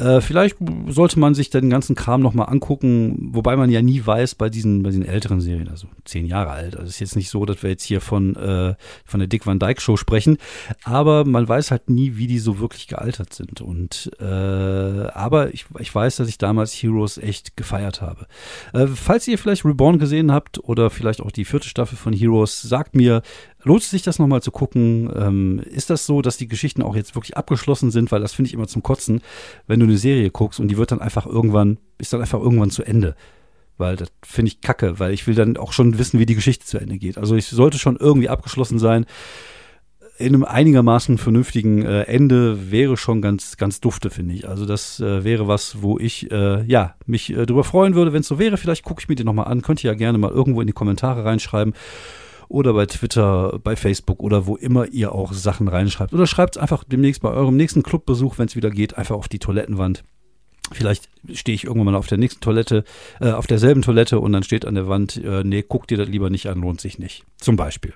Äh, 0.00 0.22
vielleicht 0.22 0.56
sollte 0.86 1.18
man 1.18 1.34
sich 1.34 1.50
den 1.50 1.68
ganzen 1.68 1.94
Kram 1.94 2.22
nochmal 2.22 2.48
angucken, 2.48 3.28
wobei 3.32 3.56
man 3.56 3.70
ja 3.70 3.82
nie 3.82 4.04
weiß 4.04 4.34
bei 4.34 4.48
diesen, 4.48 4.82
bei 4.82 4.90
diesen 4.90 5.04
älteren 5.04 5.40
Serien, 5.42 5.68
also 5.68 5.88
zehn 6.04 6.24
Jahre 6.24 6.50
alt. 6.50 6.74
Also 6.76 6.86
es 6.86 6.94
ist 6.94 7.00
jetzt 7.00 7.16
nicht 7.16 7.28
so, 7.28 7.44
dass 7.44 7.62
wir 7.62 7.68
jetzt 7.68 7.84
hier 7.84 8.00
von, 8.00 8.34
äh, 8.36 8.74
von 9.04 9.20
der 9.20 9.26
Dick 9.26 9.46
Van 9.46 9.58
Dyke 9.58 9.80
Show 9.80 9.98
sprechen, 9.98 10.38
aber 10.84 11.26
man 11.26 11.46
weiß 11.46 11.70
halt 11.70 11.90
nie, 11.90 12.16
wie 12.16 12.26
die 12.26 12.38
so 12.38 12.60
wirklich 12.60 12.88
gealtert 12.88 13.34
sind. 13.34 13.60
Und 13.60 14.10
äh, 14.20 14.24
aber 14.24 15.52
ich, 15.52 15.66
ich 15.78 15.94
weiß, 15.94 16.16
dass 16.16 16.28
ich 16.28 16.38
damals 16.38 16.72
Heroes 16.72 17.18
echt 17.18 17.56
gefeiert 17.58 18.00
habe. 18.00 18.26
Äh, 18.72 18.86
falls 18.86 19.28
ihr 19.28 19.36
vielleicht 19.36 19.66
Reborn 19.66 19.98
gesehen 19.98 20.32
habt 20.32 20.58
oder 20.64 20.88
vielleicht 20.88 21.20
auch 21.20 21.30
die 21.30 21.44
vierte 21.44 21.68
Staffel 21.68 21.98
von 21.98 22.14
Heroes, 22.14 22.62
sagt 22.62 22.96
mir, 22.96 23.20
Lohnt 23.62 23.82
sich 23.82 24.02
das 24.02 24.18
nochmal 24.18 24.42
zu 24.42 24.50
gucken? 24.50 25.10
Ähm, 25.14 25.60
ist 25.70 25.90
das 25.90 26.06
so, 26.06 26.22
dass 26.22 26.36
die 26.36 26.48
Geschichten 26.48 26.82
auch 26.82 26.96
jetzt 26.96 27.14
wirklich 27.14 27.36
abgeschlossen 27.36 27.90
sind? 27.90 28.10
Weil 28.10 28.20
das 28.20 28.32
finde 28.32 28.48
ich 28.48 28.54
immer 28.54 28.68
zum 28.68 28.82
Kotzen, 28.82 29.20
wenn 29.66 29.80
du 29.80 29.86
eine 29.86 29.98
Serie 29.98 30.30
guckst 30.30 30.60
und 30.60 30.68
die 30.68 30.78
wird 30.78 30.92
dann 30.92 31.00
einfach 31.00 31.26
irgendwann, 31.26 31.78
ist 31.98 32.12
dann 32.12 32.20
einfach 32.20 32.40
irgendwann 32.40 32.70
zu 32.70 32.82
Ende. 32.82 33.14
Weil 33.76 33.96
das 33.96 34.10
finde 34.22 34.50
ich 34.50 34.60
kacke, 34.60 34.98
weil 34.98 35.12
ich 35.12 35.26
will 35.26 35.34
dann 35.34 35.56
auch 35.56 35.72
schon 35.72 35.98
wissen, 35.98 36.18
wie 36.20 36.26
die 36.26 36.34
Geschichte 36.34 36.64
zu 36.64 36.78
Ende 36.78 36.98
geht. 36.98 37.18
Also 37.18 37.36
ich 37.36 37.46
sollte 37.46 37.78
schon 37.78 37.96
irgendwie 37.96 38.28
abgeschlossen 38.28 38.78
sein. 38.78 39.04
In 40.18 40.34
einem 40.34 40.44
einigermaßen 40.44 41.16
vernünftigen 41.16 41.82
äh, 41.82 42.02
Ende 42.02 42.70
wäre 42.70 42.98
schon 42.98 43.22
ganz, 43.22 43.56
ganz 43.56 43.80
dufte, 43.80 44.10
finde 44.10 44.34
ich. 44.34 44.46
Also 44.46 44.66
das 44.66 45.00
äh, 45.00 45.24
wäre 45.24 45.48
was, 45.48 45.80
wo 45.80 45.98
ich 45.98 46.30
äh, 46.30 46.62
ja 46.64 46.94
mich 47.06 47.30
äh, 47.30 47.46
drüber 47.46 47.64
freuen 47.64 47.94
würde, 47.94 48.12
wenn 48.12 48.20
es 48.20 48.28
so 48.28 48.38
wäre. 48.38 48.58
Vielleicht 48.58 48.84
gucke 48.84 49.00
ich 49.00 49.08
mir 49.08 49.14
den 49.14 49.24
nochmal 49.24 49.46
an. 49.46 49.62
Könnt 49.62 49.82
ihr 49.82 49.90
ja 49.90 49.96
gerne 49.96 50.18
mal 50.18 50.30
irgendwo 50.30 50.60
in 50.60 50.66
die 50.66 50.74
Kommentare 50.74 51.24
reinschreiben 51.24 51.72
oder 52.50 52.74
bei 52.74 52.86
Twitter, 52.86 53.58
bei 53.62 53.76
Facebook 53.76 54.20
oder 54.20 54.46
wo 54.46 54.56
immer 54.56 54.86
ihr 54.88 55.12
auch 55.12 55.32
Sachen 55.32 55.68
reinschreibt. 55.68 56.12
Oder 56.12 56.26
schreibt 56.26 56.56
es 56.56 56.62
einfach 56.62 56.84
demnächst 56.84 57.22
bei 57.22 57.30
eurem 57.30 57.56
nächsten 57.56 57.82
Clubbesuch, 57.82 58.38
wenn 58.38 58.46
es 58.46 58.56
wieder 58.56 58.70
geht, 58.70 58.98
einfach 58.98 59.14
auf 59.14 59.28
die 59.28 59.38
Toilettenwand. 59.38 60.02
Vielleicht 60.72 61.08
stehe 61.32 61.54
ich 61.54 61.64
irgendwann 61.64 61.92
mal 61.92 61.98
auf 61.98 62.08
der 62.08 62.18
nächsten 62.18 62.40
Toilette, 62.40 62.84
äh, 63.20 63.30
auf 63.30 63.46
derselben 63.46 63.82
Toilette 63.82 64.20
und 64.20 64.32
dann 64.32 64.42
steht 64.42 64.64
an 64.64 64.74
der 64.74 64.88
Wand, 64.88 65.16
äh, 65.16 65.42
nee, 65.44 65.64
guck 65.66 65.86
dir 65.86 65.96
das 65.96 66.08
lieber 66.08 66.28
nicht 66.28 66.48
an, 66.48 66.60
lohnt 66.60 66.80
sich 66.80 66.98
nicht. 66.98 67.24
Zum 67.38 67.56
Beispiel. 67.56 67.94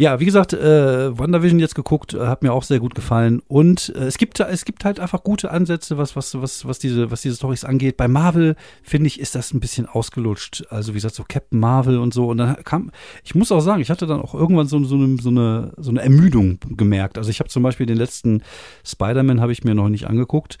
Ja, 0.00 0.20
wie 0.20 0.26
gesagt, 0.26 0.52
äh, 0.52 1.18
WandaVision 1.18 1.58
jetzt 1.58 1.74
geguckt, 1.74 2.14
äh, 2.14 2.28
hat 2.28 2.44
mir 2.44 2.52
auch 2.52 2.62
sehr 2.62 2.78
gut 2.78 2.94
gefallen. 2.94 3.42
Und 3.48 3.92
äh, 3.96 4.04
es 4.04 4.16
gibt 4.16 4.38
es 4.38 4.64
gibt 4.64 4.84
halt 4.84 5.00
einfach 5.00 5.24
gute 5.24 5.50
Ansätze, 5.50 5.98
was, 5.98 6.14
was, 6.14 6.40
was, 6.40 6.64
was 6.64 6.78
diese, 6.78 7.10
was 7.10 7.22
diese 7.22 7.34
Storys 7.34 7.64
angeht. 7.64 7.96
Bei 7.96 8.06
Marvel, 8.06 8.54
finde 8.84 9.08
ich, 9.08 9.18
ist 9.18 9.34
das 9.34 9.52
ein 9.52 9.58
bisschen 9.58 9.86
ausgelutscht. 9.86 10.66
Also, 10.70 10.92
wie 10.92 10.98
gesagt, 10.98 11.16
so 11.16 11.24
Captain 11.26 11.58
Marvel 11.58 11.98
und 11.98 12.14
so. 12.14 12.28
Und 12.28 12.38
dann 12.38 12.62
kam, 12.62 12.92
ich 13.24 13.34
muss 13.34 13.50
auch 13.50 13.58
sagen, 13.58 13.82
ich 13.82 13.90
hatte 13.90 14.06
dann 14.06 14.20
auch 14.20 14.34
irgendwann 14.34 14.68
so, 14.68 14.82
so, 14.84 14.94
eine, 14.94 15.16
so, 15.20 15.30
eine, 15.30 15.72
so 15.76 15.90
eine 15.90 16.00
Ermüdung 16.00 16.60
gemerkt. 16.76 17.18
Also 17.18 17.30
ich 17.30 17.40
habe 17.40 17.50
zum 17.50 17.64
Beispiel 17.64 17.86
den 17.86 17.98
letzten 17.98 18.44
Spider-Man 18.84 19.40
habe 19.40 19.50
ich 19.50 19.64
mir 19.64 19.74
noch 19.74 19.88
nicht 19.88 20.06
angeguckt. 20.06 20.58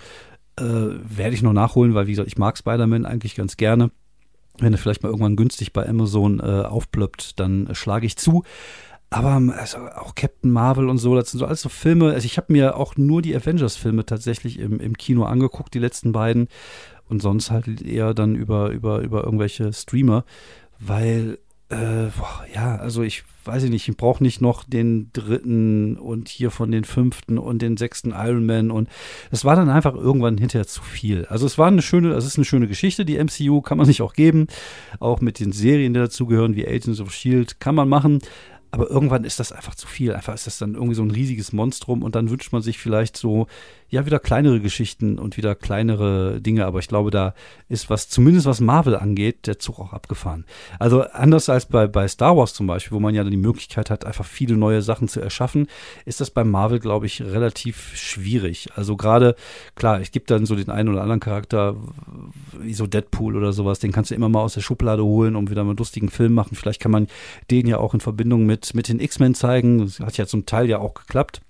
Äh, 0.58 0.64
Werde 0.64 1.34
ich 1.34 1.42
noch 1.42 1.52
nachholen, 1.52 1.94
weil, 1.94 2.08
wie 2.08 2.12
gesagt, 2.12 2.26
ich 2.26 2.38
mag 2.38 2.58
Spider-Man 2.58 3.06
eigentlich 3.06 3.36
ganz 3.36 3.56
gerne. 3.56 3.92
Wenn 4.58 4.72
er 4.72 4.78
vielleicht 4.80 5.04
mal 5.04 5.10
irgendwann 5.10 5.36
günstig 5.36 5.72
bei 5.72 5.88
Amazon 5.88 6.40
äh, 6.40 6.42
aufplöppt, 6.42 7.38
dann 7.38 7.68
äh, 7.68 7.76
schlage 7.76 8.04
ich 8.04 8.16
zu. 8.16 8.42
Aber 9.10 9.36
ähm, 9.36 9.50
also 9.50 9.78
auch 9.78 10.14
Captain 10.14 10.50
Marvel 10.50 10.88
und 10.88 10.98
so, 10.98 11.14
das 11.14 11.30
sind 11.30 11.40
so 11.40 11.46
alles 11.46 11.62
so 11.62 11.68
Filme. 11.68 12.12
Also 12.12 12.26
ich 12.26 12.36
habe 12.36 12.52
mir 12.52 12.76
auch 12.76 12.96
nur 12.96 13.22
die 13.22 13.34
Avengers-Filme 13.34 14.04
tatsächlich 14.04 14.58
im, 14.58 14.80
im 14.80 14.96
Kino 14.96 15.24
angeguckt, 15.24 15.74
die 15.74 15.78
letzten 15.78 16.12
beiden. 16.12 16.48
Und 17.08 17.22
sonst 17.22 17.50
halt 17.50 17.80
eher 17.80 18.12
dann 18.12 18.34
über, 18.34 18.70
über, 18.70 19.00
über 19.00 19.24
irgendwelche 19.24 19.72
Streamer. 19.72 20.24
Weil, 20.78 21.38
äh, 21.70 22.10
boah, 22.16 22.44
ja, 22.52 22.76
also 22.76 23.02
ich 23.02 23.24
weiß 23.48 23.64
ich 23.64 23.70
nicht, 23.70 23.88
ich 23.88 23.96
brauche 23.96 24.22
nicht 24.22 24.40
noch 24.40 24.62
den 24.62 25.10
dritten 25.12 25.96
und 25.96 26.28
hier 26.28 26.50
von 26.50 26.70
den 26.70 26.84
fünften 26.84 27.38
und 27.38 27.62
den 27.62 27.76
sechsten 27.76 28.10
Iron 28.10 28.46
Man 28.46 28.70
und 28.70 28.88
es 29.30 29.44
war 29.44 29.56
dann 29.56 29.70
einfach 29.70 29.94
irgendwann 29.94 30.36
hinterher 30.36 30.66
zu 30.66 30.82
viel. 30.82 31.24
Also 31.24 31.46
es 31.46 31.56
war 31.56 31.66
eine 31.66 31.82
schöne, 31.82 32.12
es 32.12 32.26
ist 32.26 32.36
eine 32.36 32.44
schöne 32.44 32.68
Geschichte, 32.68 33.04
die 33.04 33.16
MCU 33.16 33.62
kann 33.62 33.78
man 33.78 33.86
sich 33.86 34.02
auch 34.02 34.12
geben, 34.12 34.46
auch 35.00 35.20
mit 35.20 35.40
den 35.40 35.52
Serien, 35.52 35.94
die 35.94 36.00
dazugehören, 36.00 36.54
wie 36.54 36.68
Agents 36.68 37.00
of 37.00 37.12
Shield, 37.12 37.58
kann 37.58 37.74
man 37.74 37.88
machen, 37.88 38.20
aber 38.70 38.90
irgendwann 38.90 39.24
ist 39.24 39.40
das 39.40 39.52
einfach 39.52 39.74
zu 39.74 39.86
viel. 39.86 40.14
Einfach 40.14 40.34
ist 40.34 40.46
das 40.46 40.58
dann 40.58 40.74
irgendwie 40.74 40.94
so 40.94 41.02
ein 41.02 41.10
riesiges 41.10 41.52
Monstrum 41.52 42.02
und 42.02 42.14
dann 42.14 42.30
wünscht 42.30 42.52
man 42.52 42.62
sich 42.62 42.78
vielleicht 42.78 43.16
so 43.16 43.46
ja 43.88 44.04
wieder 44.06 44.18
kleinere 44.18 44.60
Geschichten 44.60 45.18
und 45.18 45.36
wieder 45.36 45.54
kleinere 45.54 46.40
Dinge, 46.40 46.66
aber 46.66 46.78
ich 46.78 46.88
glaube, 46.88 47.10
da 47.10 47.34
ist 47.68 47.88
was, 47.88 48.08
zumindest 48.08 48.46
was 48.46 48.60
Marvel 48.60 48.96
angeht, 48.96 49.46
der 49.46 49.58
Zug 49.58 49.78
auch 49.80 49.92
abgefahren. 49.92 50.44
Also 50.78 51.02
anders 51.02 51.48
als 51.48 51.66
bei, 51.66 51.86
bei 51.86 52.06
Star 52.06 52.36
Wars 52.36 52.52
zum 52.52 52.66
Beispiel, 52.66 52.94
wo 52.94 53.00
man 53.00 53.14
ja 53.14 53.24
die 53.24 53.36
Möglichkeit 53.36 53.90
hat, 53.90 54.04
einfach 54.04 54.24
viele 54.24 54.56
neue 54.56 54.82
Sachen 54.82 55.08
zu 55.08 55.20
erschaffen, 55.20 55.68
ist 56.04 56.20
das 56.20 56.30
bei 56.30 56.44
Marvel, 56.44 56.80
glaube 56.80 57.06
ich, 57.06 57.22
relativ 57.22 57.96
schwierig. 57.96 58.68
Also 58.74 58.96
gerade, 58.96 59.34
klar, 59.74 60.00
es 60.00 60.10
gibt 60.10 60.30
dann 60.30 60.46
so 60.46 60.54
den 60.54 60.70
einen 60.70 60.90
oder 60.90 61.02
anderen 61.02 61.20
Charakter, 61.20 61.76
wie 62.60 62.74
so 62.74 62.86
Deadpool 62.86 63.36
oder 63.36 63.52
sowas, 63.52 63.78
den 63.78 63.92
kannst 63.92 64.10
du 64.10 64.14
immer 64.14 64.28
mal 64.28 64.42
aus 64.42 64.54
der 64.54 64.60
Schublade 64.60 65.04
holen, 65.04 65.34
um 65.34 65.50
wieder 65.50 65.64
mal 65.64 65.70
einen 65.70 65.78
lustigen 65.78 66.10
Film 66.10 66.34
machen. 66.34 66.56
Vielleicht 66.56 66.80
kann 66.80 66.92
man 66.92 67.08
den 67.50 67.66
ja 67.66 67.78
auch 67.78 67.94
in 67.94 68.00
Verbindung 68.00 68.44
mit, 68.44 68.74
mit 68.74 68.88
den 68.88 69.00
X-Men 69.00 69.34
zeigen. 69.34 69.78
Das 69.78 70.00
hat 70.00 70.16
ja 70.18 70.26
zum 70.26 70.44
Teil 70.44 70.68
ja 70.68 70.78
auch 70.78 70.94
geklappt. 70.94 71.40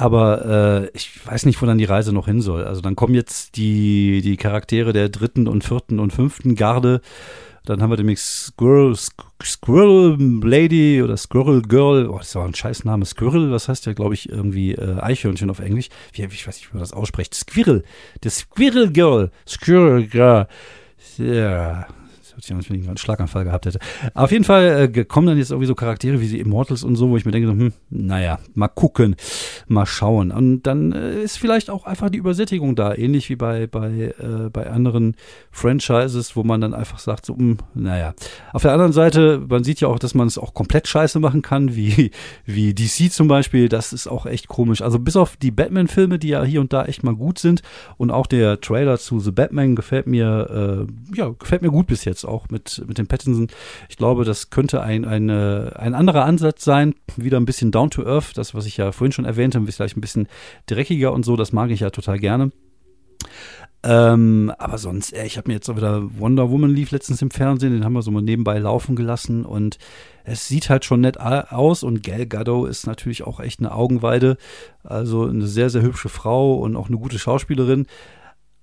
Aber 0.00 0.46
äh, 0.46 0.90
ich 0.94 1.26
weiß 1.26 1.44
nicht, 1.44 1.60
wo 1.60 1.66
dann 1.66 1.76
die 1.76 1.84
Reise 1.84 2.14
noch 2.14 2.24
hin 2.24 2.40
soll. 2.40 2.64
Also 2.64 2.80
dann 2.80 2.96
kommen 2.96 3.14
jetzt 3.14 3.56
die, 3.58 4.22
die 4.22 4.38
Charaktere 4.38 4.94
der 4.94 5.10
dritten 5.10 5.46
und 5.46 5.62
vierten 5.62 6.00
und 6.00 6.10
fünften 6.10 6.54
Garde. 6.54 7.02
Dann 7.66 7.82
haben 7.82 7.90
wir 7.90 7.98
demnächst 7.98 8.46
Squirrel, 8.46 8.96
Squirrel 9.44 10.16
Lady 10.42 11.02
oder 11.02 11.18
Squirrel 11.18 11.60
Girl. 11.60 12.08
Oh, 12.08 12.16
das 12.16 12.28
ist 12.28 12.36
aber 12.36 12.46
ein 12.46 12.54
scheiß 12.54 12.84
Name. 12.84 13.04
Squirrel, 13.04 13.50
was 13.52 13.68
heißt 13.68 13.84
ja, 13.84 13.92
glaube 13.92 14.14
ich, 14.14 14.30
irgendwie 14.30 14.72
äh, 14.72 14.98
Eichhörnchen 15.00 15.50
auf 15.50 15.58
Englisch. 15.58 15.90
Wie, 16.14 16.22
ich 16.22 16.46
weiß 16.46 16.56
nicht, 16.56 16.70
wie 16.70 16.76
man 16.78 16.82
das 16.82 16.94
ausspricht. 16.94 17.34
Squirrel. 17.34 17.84
Der 18.24 18.30
Squirrel 18.30 18.90
Girl. 18.90 19.30
Squirrel 19.46 20.06
Girl. 20.06 20.48
Ja, 21.18 21.86
hört 22.48 22.58
als 22.58 22.70
wenn 22.70 22.80
ich 22.80 22.88
einen 22.88 22.96
Schlaganfall 22.96 23.44
gehabt 23.44 23.66
hätte. 23.66 23.78
Auf 24.14 24.30
jeden 24.30 24.44
Fall 24.44 24.90
äh, 24.94 25.04
kommen 25.04 25.26
dann 25.26 25.38
jetzt 25.38 25.50
irgendwie 25.50 25.66
so 25.66 25.74
Charaktere 25.74 26.20
wie 26.20 26.28
die 26.28 26.40
Immortals 26.40 26.84
und 26.84 26.96
so, 26.96 27.10
wo 27.10 27.16
ich 27.16 27.24
mir 27.24 27.32
denke, 27.32 27.48
so, 27.48 27.54
hm, 27.54 27.72
naja, 27.90 28.38
mal 28.54 28.68
gucken, 28.68 29.16
mal 29.66 29.86
schauen. 29.86 30.30
Und 30.30 30.62
dann 30.62 30.92
äh, 30.92 31.22
ist 31.22 31.38
vielleicht 31.38 31.70
auch 31.70 31.84
einfach 31.84 32.10
die 32.10 32.18
Übersättigung 32.18 32.76
da, 32.76 32.94
ähnlich 32.94 33.28
wie 33.28 33.36
bei, 33.36 33.66
bei, 33.66 34.14
äh, 34.18 34.48
bei 34.50 34.68
anderen 34.68 35.16
Franchises, 35.50 36.36
wo 36.36 36.44
man 36.44 36.60
dann 36.60 36.74
einfach 36.74 36.98
sagt, 36.98 37.26
so, 37.26 37.36
hm, 37.36 37.58
naja. 37.74 38.14
Auf 38.52 38.62
der 38.62 38.72
anderen 38.72 38.92
Seite, 38.92 39.42
man 39.48 39.64
sieht 39.64 39.80
ja 39.80 39.88
auch, 39.88 39.98
dass 39.98 40.14
man 40.14 40.26
es 40.26 40.38
auch 40.38 40.54
komplett 40.54 40.88
scheiße 40.88 41.20
machen 41.20 41.42
kann, 41.42 41.74
wie, 41.74 42.10
wie 42.44 42.74
DC 42.74 43.12
zum 43.12 43.28
Beispiel. 43.28 43.68
Das 43.68 43.92
ist 43.92 44.06
auch 44.06 44.26
echt 44.26 44.48
komisch. 44.48 44.82
Also 44.82 44.98
bis 44.98 45.16
auf 45.16 45.36
die 45.36 45.50
Batman-Filme, 45.50 46.18
die 46.18 46.28
ja 46.28 46.44
hier 46.44 46.60
und 46.60 46.72
da 46.72 46.84
echt 46.84 47.02
mal 47.02 47.14
gut 47.14 47.38
sind 47.38 47.62
und 47.96 48.10
auch 48.10 48.26
der 48.26 48.60
Trailer 48.60 48.98
zu 48.98 49.20
The 49.20 49.32
Batman 49.32 49.76
gefällt 49.76 50.06
mir, 50.06 50.86
äh, 50.88 51.16
ja, 51.16 51.30
gefällt 51.38 51.62
mir 51.62 51.70
gut 51.70 51.86
bis 51.86 52.04
jetzt 52.04 52.24
auch 52.30 52.48
mit, 52.48 52.82
mit 52.86 52.98
dem 52.98 53.06
Pattinson. 53.06 53.48
Ich 53.88 53.96
glaube, 53.96 54.24
das 54.24 54.50
könnte 54.50 54.82
ein, 54.82 55.04
eine, 55.04 55.74
ein 55.76 55.94
anderer 55.94 56.24
Ansatz 56.24 56.64
sein. 56.64 56.94
Wieder 57.16 57.38
ein 57.38 57.44
bisschen 57.44 57.70
down 57.70 57.90
to 57.90 58.04
earth, 58.04 58.36
das, 58.36 58.54
was 58.54 58.66
ich 58.66 58.76
ja 58.76 58.92
vorhin 58.92 59.12
schon 59.12 59.24
erwähnte, 59.24 59.60
vielleicht 59.70 59.96
ein 59.96 60.00
bisschen 60.00 60.28
dreckiger 60.66 61.12
und 61.12 61.24
so, 61.24 61.36
das 61.36 61.52
mag 61.52 61.70
ich 61.70 61.80
ja 61.80 61.90
total 61.90 62.18
gerne. 62.18 62.50
Ähm, 63.82 64.52
aber 64.58 64.76
sonst, 64.76 65.14
äh, 65.14 65.24
ich 65.24 65.38
habe 65.38 65.48
mir 65.48 65.54
jetzt 65.54 65.70
auch 65.70 65.76
wieder 65.76 66.02
Wonder 66.18 66.50
Woman 66.50 66.70
lief 66.70 66.90
letztens 66.90 67.22
im 67.22 67.30
Fernsehen, 67.30 67.72
den 67.72 67.82
haben 67.82 67.94
wir 67.94 68.02
so 68.02 68.10
mal 68.10 68.20
nebenbei 68.20 68.58
laufen 68.58 68.94
gelassen 68.94 69.46
und 69.46 69.78
es 70.22 70.46
sieht 70.46 70.68
halt 70.68 70.84
schon 70.84 71.00
nett 71.00 71.18
aus 71.18 71.82
und 71.82 72.02
Gal 72.02 72.26
Gadot 72.26 72.68
ist 72.68 72.86
natürlich 72.86 73.22
auch 73.22 73.40
echt 73.40 73.60
eine 73.60 73.72
Augenweide, 73.72 74.36
also 74.84 75.24
eine 75.24 75.46
sehr, 75.46 75.70
sehr 75.70 75.80
hübsche 75.80 76.10
Frau 76.10 76.56
und 76.56 76.76
auch 76.76 76.88
eine 76.88 76.98
gute 76.98 77.18
Schauspielerin. 77.18 77.86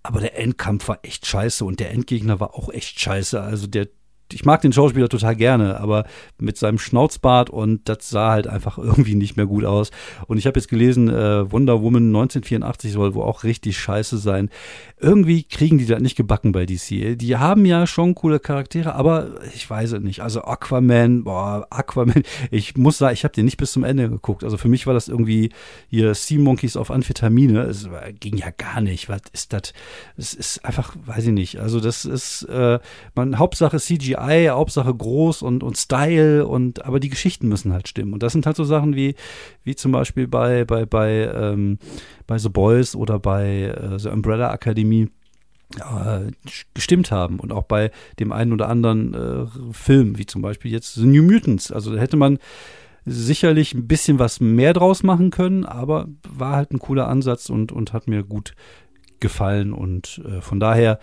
Aber 0.04 0.22
der 0.22 0.38
Endkampf 0.38 0.88
war 0.88 1.00
echt 1.04 1.26
scheiße 1.26 1.66
und 1.66 1.80
der 1.80 1.92
Endgegner 1.92 2.40
war 2.40 2.56
auch 2.56 2.70
echt 2.70 3.00
scheiße. 3.00 3.42
Also 3.42 3.68
der 3.68 3.88
ich 4.34 4.46
mag 4.46 4.62
den 4.62 4.74
Schauspieler 4.74 5.10
total 5.10 5.36
gerne, 5.36 5.80
aber 5.80 6.06
mit 6.38 6.58
seinem 6.58 6.80
Schnauzbart 6.80 7.50
und 7.50 7.88
das 7.88 8.10
sah 8.10 8.32
halt 8.32 8.48
einfach 8.48 8.78
irgendwie 8.78 9.16
nicht 9.16 9.38
mehr 9.38 9.46
gut 9.46 9.66
aus. 9.66 9.92
Und 10.28 10.38
ich 10.38 10.46
habe 10.46 10.60
jetzt 10.60 10.70
gelesen, 10.70 11.10
äh, 11.10 11.52
Wonder 11.52 11.82
Woman 11.82 12.08
1984 12.08 12.92
soll 12.92 13.14
wohl 13.14 13.24
auch 13.24 13.44
richtig 13.44 13.78
scheiße 13.78 14.18
sein. 14.18 14.50
Irgendwie 15.00 15.44
kriegen 15.44 15.78
die 15.78 15.86
das 15.86 16.02
nicht 16.02 16.16
gebacken 16.16 16.52
bei 16.52 16.66
DC. 16.66 17.18
Die 17.18 17.38
haben 17.38 17.66
ja 17.66 17.88
schon 17.88 18.16
coole 18.16 18.40
Charaktere, 18.40 18.96
aber 18.96 19.30
ich 19.54 19.70
weiß 19.70 19.94
es 19.94 20.02
nicht. 20.02 20.22
Also 20.22 20.44
Aquaman, 20.44 21.24
boah, 21.24 21.68
Aquaman, 21.70 22.24
ich 22.52 22.76
muss 22.78 22.98
sagen, 22.98 23.14
ich 23.14 23.24
habe 23.24 23.34
den 23.34 23.46
nicht 23.46 23.58
bis 23.58 23.72
zum 23.72 23.84
Ende 23.84 24.10
geguckt. 24.10 24.44
Also 24.44 24.58
für 24.58 24.68
mich 24.68 24.88
war 24.88 24.94
das 24.94 25.08
irgendwie 25.08 25.52
hier 25.90 26.14
Sea 26.14 26.40
Monkeys 26.40 26.78
auf 26.78 26.92
Amphetamine. 26.92 27.62
Es 27.62 27.88
ging 28.20 28.38
ja 28.38 28.50
gar 28.50 28.82
nicht. 28.82 29.10
Was 29.10 29.22
ist 29.34 29.54
das? 29.54 29.74
Es 30.18 30.34
ist 30.34 30.66
einfach, 30.66 30.96
weiß 31.06 31.28
ich 31.28 31.34
nicht. 31.34 31.60
Also 31.60 31.80
das 31.80 32.06
ist, 32.06 32.44
äh, 32.44 32.80
man, 33.16 33.38
Hauptsache 33.40 33.80
CGI 33.80 34.17
CGI, 34.18 34.48
Hauptsache 34.48 34.94
groß 34.94 35.42
und, 35.42 35.64
und 35.64 35.78
Style 35.78 36.48
und 36.48 36.86
aber 36.86 37.00
die 37.00 37.10
Geschichten 37.10 37.48
müssen 37.48 37.74
halt 37.74 37.88
stimmen. 37.88 38.14
Und 38.14 38.24
das 38.24 38.34
sind 38.34 38.46
halt 38.46 38.56
so 38.56 38.64
Sachen 38.64 38.96
wie, 38.96 39.16
wie 39.64 39.76
zum 39.76 39.92
Beispiel 39.92 40.28
bei, 40.28 40.66
bei, 40.66 40.86
bei, 40.86 41.32
ähm, 41.34 41.80
bei 42.26 42.38
The 42.38 42.50
Boys 42.50 42.96
oder 42.96 43.20
bei 43.20 43.64
äh, 43.64 44.00
The 44.00 44.10
Umbrella 44.10 44.54
Academy 44.54 45.10
äh, 45.76 46.32
gestimmt 46.74 47.12
haben 47.12 47.40
und 47.40 47.52
auch 47.52 47.64
bei 47.64 47.92
dem 48.20 48.32
einen 48.32 48.54
oder 48.54 48.70
anderen 48.70 49.14
äh, 49.14 49.74
Film, 49.74 50.18
wie 50.18 50.26
zum 50.26 50.42
Beispiel 50.42 50.72
jetzt 50.72 50.96
The 50.96 51.06
New 51.06 51.24
Mutants. 51.24 51.72
Also 51.72 51.94
da 51.94 52.00
hätte 52.00 52.18
man 52.18 52.40
sicherlich 53.06 53.74
ein 53.74 53.88
bisschen 53.88 54.20
was 54.20 54.40
mehr 54.40 54.74
draus 54.74 55.04
machen 55.04 55.32
können, 55.32 55.66
aber 55.66 56.08
war 56.28 56.56
halt 56.56 56.72
ein 56.72 56.80
cooler 56.80 57.08
Ansatz 57.08 57.50
und, 57.50 57.72
und 57.72 57.94
hat 57.94 58.08
mir 58.08 58.24
gut 58.24 58.54
gefallen 59.20 59.74
und 59.74 60.22
äh, 60.26 60.42
von 60.42 60.60
daher 60.60 61.00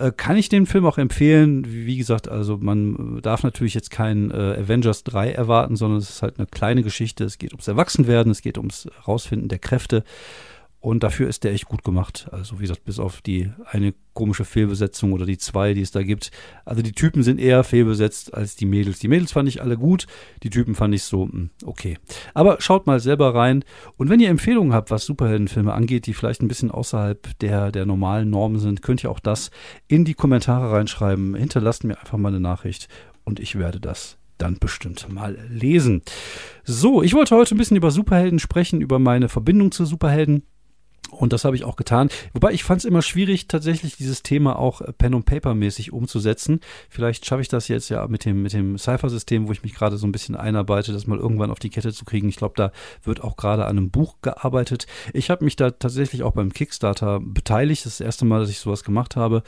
äh, 0.00 0.12
kann 0.16 0.36
ich 0.36 0.48
den 0.48 0.66
Film 0.66 0.86
auch 0.86 0.98
empfehlen. 0.98 1.64
Wie 1.68 1.96
gesagt, 1.96 2.28
also 2.28 2.56
man 2.56 3.20
darf 3.22 3.42
natürlich 3.42 3.74
jetzt 3.74 3.90
kein 3.90 4.30
äh, 4.30 4.56
Avengers 4.58 5.04
3 5.04 5.32
erwarten, 5.32 5.76
sondern 5.76 5.98
es 5.98 6.10
ist 6.10 6.22
halt 6.22 6.38
eine 6.38 6.46
kleine 6.46 6.82
Geschichte. 6.82 7.24
Es 7.24 7.38
geht 7.38 7.52
ums 7.52 7.68
Erwachsenwerden, 7.68 8.32
es 8.32 8.42
geht 8.42 8.58
ums 8.58 8.88
Rausfinden 9.06 9.48
der 9.48 9.58
Kräfte. 9.58 10.04
Und 10.80 11.02
dafür 11.02 11.28
ist 11.28 11.44
der 11.44 11.52
echt 11.52 11.66
gut 11.66 11.84
gemacht. 11.84 12.28
Also 12.32 12.58
wie 12.58 12.62
gesagt, 12.62 12.84
bis 12.84 12.98
auf 12.98 13.20
die 13.20 13.50
eine 13.66 13.92
komische 14.14 14.46
Fehlbesetzung 14.46 15.12
oder 15.12 15.26
die 15.26 15.36
zwei, 15.36 15.74
die 15.74 15.82
es 15.82 15.90
da 15.90 16.02
gibt. 16.02 16.30
Also 16.64 16.80
die 16.80 16.92
Typen 16.92 17.22
sind 17.22 17.38
eher 17.38 17.64
fehlbesetzt 17.64 18.32
als 18.32 18.56
die 18.56 18.64
Mädels. 18.64 18.98
Die 18.98 19.08
Mädels 19.08 19.32
fand 19.32 19.46
ich 19.48 19.60
alle 19.60 19.76
gut, 19.76 20.06
die 20.42 20.48
Typen 20.48 20.74
fand 20.74 20.94
ich 20.94 21.02
so, 21.02 21.24
hm, 21.24 21.50
okay. 21.66 21.98
Aber 22.32 22.56
schaut 22.60 22.86
mal 22.86 22.98
selber 22.98 23.34
rein. 23.34 23.62
Und 23.98 24.08
wenn 24.08 24.20
ihr 24.20 24.30
Empfehlungen 24.30 24.72
habt, 24.72 24.90
was 24.90 25.04
Superheldenfilme 25.04 25.72
angeht, 25.72 26.06
die 26.06 26.14
vielleicht 26.14 26.40
ein 26.40 26.48
bisschen 26.48 26.70
außerhalb 26.70 27.38
der, 27.40 27.72
der 27.72 27.84
normalen 27.84 28.30
Normen 28.30 28.58
sind, 28.58 28.80
könnt 28.80 29.04
ihr 29.04 29.10
auch 29.10 29.20
das 29.20 29.50
in 29.86 30.06
die 30.06 30.14
Kommentare 30.14 30.72
reinschreiben. 30.72 31.34
Hinterlasst 31.34 31.84
mir 31.84 31.98
einfach 31.98 32.16
mal 32.16 32.28
eine 32.28 32.40
Nachricht 32.40 32.88
und 33.24 33.38
ich 33.38 33.58
werde 33.58 33.80
das 33.80 34.16
dann 34.38 34.58
bestimmt 34.58 35.06
mal 35.12 35.36
lesen. 35.50 36.00
So, 36.64 37.02
ich 37.02 37.12
wollte 37.12 37.36
heute 37.36 37.54
ein 37.54 37.58
bisschen 37.58 37.76
über 37.76 37.90
Superhelden 37.90 38.38
sprechen, 38.38 38.80
über 38.80 38.98
meine 38.98 39.28
Verbindung 39.28 39.72
zu 39.72 39.84
Superhelden. 39.84 40.44
Und 41.10 41.32
das 41.32 41.44
habe 41.44 41.56
ich 41.56 41.64
auch 41.64 41.76
getan. 41.76 42.08
Wobei 42.32 42.52
ich 42.52 42.62
fand 42.62 42.80
es 42.80 42.84
immer 42.84 43.02
schwierig, 43.02 43.48
tatsächlich 43.48 43.96
dieses 43.96 44.22
Thema 44.22 44.58
auch 44.58 44.80
äh, 44.80 44.92
Pen 44.92 45.14
und 45.14 45.24
Paper 45.24 45.54
mäßig 45.54 45.92
umzusetzen. 45.92 46.60
Vielleicht 46.88 47.26
schaffe 47.26 47.42
ich 47.42 47.48
das 47.48 47.68
jetzt 47.68 47.88
ja 47.88 48.06
mit 48.06 48.24
dem, 48.24 48.42
mit 48.42 48.52
dem 48.52 48.78
Cypher-System, 48.78 49.48
wo 49.48 49.52
ich 49.52 49.62
mich 49.62 49.74
gerade 49.74 49.96
so 49.96 50.06
ein 50.06 50.12
bisschen 50.12 50.36
einarbeite, 50.36 50.92
das 50.92 51.06
mal 51.06 51.18
irgendwann 51.18 51.50
auf 51.50 51.58
die 51.58 51.70
Kette 51.70 51.92
zu 51.92 52.04
kriegen. 52.04 52.28
Ich 52.28 52.36
glaube, 52.36 52.54
da 52.56 52.72
wird 53.02 53.22
auch 53.22 53.36
gerade 53.36 53.64
an 53.64 53.76
einem 53.76 53.90
Buch 53.90 54.16
gearbeitet. 54.22 54.86
Ich 55.12 55.30
habe 55.30 55.44
mich 55.44 55.56
da 55.56 55.70
tatsächlich 55.70 56.22
auch 56.22 56.32
beim 56.32 56.52
Kickstarter 56.52 57.20
beteiligt. 57.20 57.84
Das, 57.84 57.92
ist 57.92 58.00
das 58.00 58.06
erste 58.06 58.24
Mal, 58.24 58.40
dass 58.40 58.50
ich 58.50 58.60
sowas 58.60 58.84
gemacht 58.84 59.16
habe. 59.16 59.42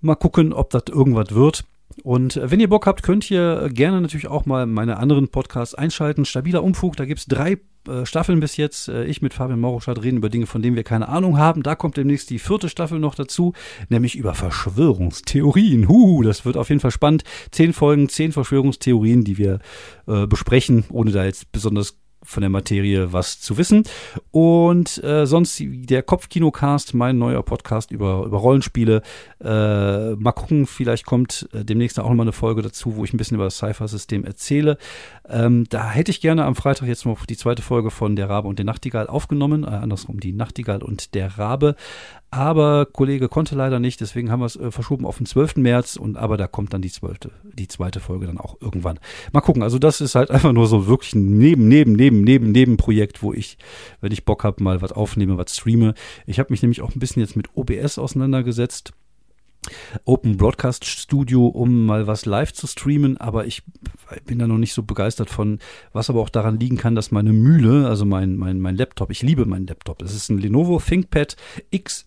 Mal 0.00 0.14
gucken, 0.14 0.52
ob 0.52 0.70
das 0.70 0.84
irgendwas 0.88 1.34
wird. 1.34 1.64
Und 2.02 2.36
äh, 2.36 2.50
wenn 2.50 2.60
ihr 2.60 2.68
Bock 2.68 2.86
habt, 2.86 3.02
könnt 3.02 3.30
ihr 3.30 3.68
gerne 3.72 4.00
natürlich 4.00 4.28
auch 4.28 4.46
mal 4.46 4.66
meine 4.66 4.98
anderen 4.98 5.28
Podcasts 5.28 5.74
einschalten. 5.74 6.24
Stabiler 6.24 6.62
Umfug, 6.62 6.96
da 6.96 7.04
gibt 7.04 7.20
es 7.20 7.26
drei 7.26 7.58
äh, 7.88 8.04
Staffeln 8.04 8.40
bis 8.40 8.56
jetzt. 8.56 8.88
Äh, 8.88 9.04
ich 9.04 9.22
mit 9.22 9.34
Fabian 9.34 9.60
Mauruschat 9.60 10.02
reden 10.02 10.18
über 10.18 10.28
Dinge, 10.28 10.46
von 10.46 10.62
denen 10.62 10.76
wir 10.76 10.84
keine 10.84 11.08
Ahnung 11.08 11.38
haben. 11.38 11.62
Da 11.62 11.74
kommt 11.74 11.96
demnächst 11.96 12.30
die 12.30 12.38
vierte 12.38 12.68
Staffel 12.68 12.98
noch 12.98 13.14
dazu, 13.14 13.54
nämlich 13.88 14.16
über 14.16 14.34
Verschwörungstheorien. 14.34 15.88
Huh, 15.88 16.22
das 16.22 16.44
wird 16.44 16.56
auf 16.56 16.68
jeden 16.68 16.80
Fall 16.80 16.90
spannend. 16.90 17.24
Zehn 17.50 17.72
Folgen, 17.72 18.08
zehn 18.08 18.32
Verschwörungstheorien, 18.32 19.24
die 19.24 19.38
wir 19.38 19.60
äh, 20.06 20.26
besprechen, 20.26 20.84
ohne 20.90 21.12
da 21.12 21.24
jetzt 21.24 21.52
besonders 21.52 21.98
von 22.26 22.40
der 22.40 22.50
Materie 22.50 23.12
was 23.12 23.40
zu 23.40 23.56
wissen. 23.56 23.84
Und 24.30 25.02
äh, 25.02 25.26
sonst 25.26 25.62
der 25.62 26.02
Kopfkinocast, 26.02 26.94
mein 26.94 27.18
neuer 27.18 27.42
Podcast 27.42 27.90
über, 27.90 28.24
über 28.24 28.38
Rollenspiele. 28.38 29.02
Äh, 29.42 30.14
mal 30.16 30.32
gucken, 30.32 30.66
vielleicht 30.66 31.06
kommt 31.06 31.48
äh, 31.52 31.64
demnächst 31.64 31.98
auch 31.98 32.08
nochmal 32.08 32.24
eine 32.24 32.32
Folge 32.32 32.62
dazu, 32.62 32.96
wo 32.96 33.04
ich 33.04 33.14
ein 33.14 33.16
bisschen 33.16 33.36
über 33.36 33.44
das 33.44 33.58
Cypher-System 33.58 34.24
erzähle. 34.24 34.78
Ähm, 35.28 35.64
da 35.70 35.90
hätte 35.90 36.10
ich 36.10 36.20
gerne 36.20 36.44
am 36.44 36.54
Freitag 36.56 36.88
jetzt 36.88 37.06
noch 37.06 37.26
die 37.26 37.36
zweite 37.36 37.62
Folge 37.62 37.90
von 37.90 38.16
Der 38.16 38.28
Rabe 38.28 38.48
und 38.48 38.58
der 38.58 38.66
Nachtigall 38.66 39.06
aufgenommen. 39.06 39.64
Äh, 39.64 39.68
andersrum, 39.68 40.20
die 40.20 40.32
Nachtigall 40.32 40.82
und 40.82 41.14
der 41.14 41.38
Rabe. 41.38 41.76
Aber 42.30 42.86
Kollege 42.86 43.28
konnte 43.28 43.54
leider 43.54 43.78
nicht, 43.78 44.00
deswegen 44.00 44.30
haben 44.30 44.40
wir 44.40 44.46
es 44.46 44.56
äh, 44.56 44.70
verschoben 44.70 45.06
auf 45.06 45.18
den 45.18 45.26
12. 45.26 45.56
März. 45.56 45.96
Und 45.96 46.16
aber 46.16 46.36
da 46.36 46.46
kommt 46.46 46.72
dann 46.74 46.82
die, 46.82 46.90
12., 46.90 47.18
die 47.44 47.68
zweite 47.68 48.00
Folge 48.00 48.26
dann 48.26 48.38
auch 48.38 48.56
irgendwann. 48.60 48.98
Mal 49.32 49.40
gucken. 49.40 49.62
Also 49.62 49.78
das 49.78 50.00
ist 50.00 50.14
halt 50.14 50.30
einfach 50.32 50.52
nur 50.52 50.66
so 50.66 50.86
wirklich 50.86 51.14
ein 51.14 51.38
Neben, 51.38 51.68
Neben, 51.68 51.92
Neben, 51.92 52.22
Neben, 52.22 52.52
Nebenprojekt, 52.52 53.22
wo 53.22 53.32
ich, 53.32 53.58
wenn 54.00 54.12
ich 54.12 54.24
Bock 54.24 54.44
habe, 54.44 54.62
mal 54.62 54.82
was 54.82 54.92
aufnehme, 54.92 55.38
was 55.38 55.56
streame. 55.56 55.94
Ich 56.26 56.38
habe 56.38 56.52
mich 56.52 56.62
nämlich 56.62 56.82
auch 56.82 56.94
ein 56.94 56.98
bisschen 56.98 57.20
jetzt 57.20 57.36
mit 57.36 57.56
OBS 57.56 57.98
auseinandergesetzt. 57.98 58.92
Open 60.04 60.36
Broadcast 60.36 60.84
Studio, 60.84 61.46
um 61.46 61.86
mal 61.86 62.06
was 62.06 62.24
live 62.24 62.52
zu 62.52 62.66
streamen, 62.66 63.16
aber 63.16 63.46
ich 63.46 63.62
bin 64.24 64.38
da 64.38 64.46
noch 64.46 64.58
nicht 64.58 64.72
so 64.72 64.84
begeistert 64.84 65.28
von, 65.28 65.58
was 65.92 66.08
aber 66.08 66.20
auch 66.20 66.28
daran 66.28 66.60
liegen 66.60 66.76
kann, 66.76 66.94
dass 66.94 67.10
meine 67.10 67.32
Mühle, 67.32 67.88
also 67.88 68.04
mein, 68.04 68.36
mein, 68.36 68.60
mein 68.60 68.76
Laptop, 68.76 69.10
ich 69.10 69.22
liebe 69.22 69.44
meinen 69.44 69.66
Laptop, 69.66 69.98
das 69.98 70.14
ist 70.14 70.28
ein 70.28 70.38
Lenovo 70.38 70.78
ThinkPad 70.78 71.36
X 71.70 72.06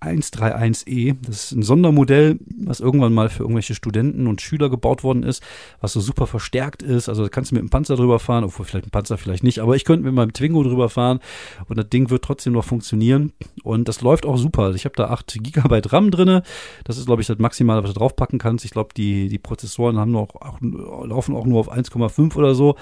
131E. 0.00 1.16
Das 1.22 1.44
ist 1.44 1.52
ein 1.52 1.62
Sondermodell, 1.62 2.38
was 2.58 2.80
irgendwann 2.80 3.12
mal 3.12 3.28
für 3.28 3.42
irgendwelche 3.42 3.74
Studenten 3.74 4.26
und 4.26 4.40
Schüler 4.40 4.70
gebaut 4.70 5.02
worden 5.02 5.22
ist, 5.22 5.42
was 5.80 5.92
so 5.92 6.00
super 6.00 6.26
verstärkt 6.26 6.82
ist. 6.82 7.08
Also 7.08 7.22
da 7.22 7.28
kannst 7.28 7.50
du 7.50 7.54
mit 7.54 7.60
einem 7.60 7.70
Panzer 7.70 7.96
drüber 7.96 8.18
fahren, 8.18 8.44
obwohl 8.44 8.66
vielleicht 8.66 8.86
ein 8.86 8.90
Panzer 8.90 9.18
vielleicht 9.18 9.44
nicht, 9.44 9.58
aber 9.58 9.76
ich 9.76 9.84
könnte 9.84 10.04
mit 10.04 10.14
meinem 10.14 10.32
Twingo 10.32 10.62
drüber 10.62 10.88
fahren 10.88 11.20
und 11.68 11.76
das 11.76 11.88
Ding 11.88 12.10
wird 12.10 12.24
trotzdem 12.24 12.52
noch 12.52 12.64
funktionieren. 12.64 13.32
Und 13.62 13.88
das 13.88 14.00
läuft 14.00 14.26
auch 14.26 14.36
super. 14.36 14.62
Also 14.62 14.76
ich 14.76 14.84
habe 14.84 14.96
da 14.96 15.08
8 15.08 15.38
GB 15.42 15.80
RAM 15.86 16.10
drinne. 16.10 16.42
Das 16.84 16.98
ist, 16.98 17.06
glaube 17.06 17.22
ich, 17.22 17.28
das 17.28 17.38
Maximale, 17.38 17.82
was 17.82 17.92
du 17.92 17.98
draufpacken 17.98 18.38
kannst. 18.38 18.64
Ich 18.64 18.70
glaube, 18.70 18.94
die, 18.96 19.28
die 19.28 19.38
Prozessoren 19.38 19.98
haben 19.98 20.10
noch, 20.10 20.34
auch, 20.36 20.58
laufen 20.60 21.36
auch 21.36 21.46
nur 21.46 21.60
auf 21.60 21.72
1,5 21.72 22.36
oder 22.36 22.54
so 22.54 22.76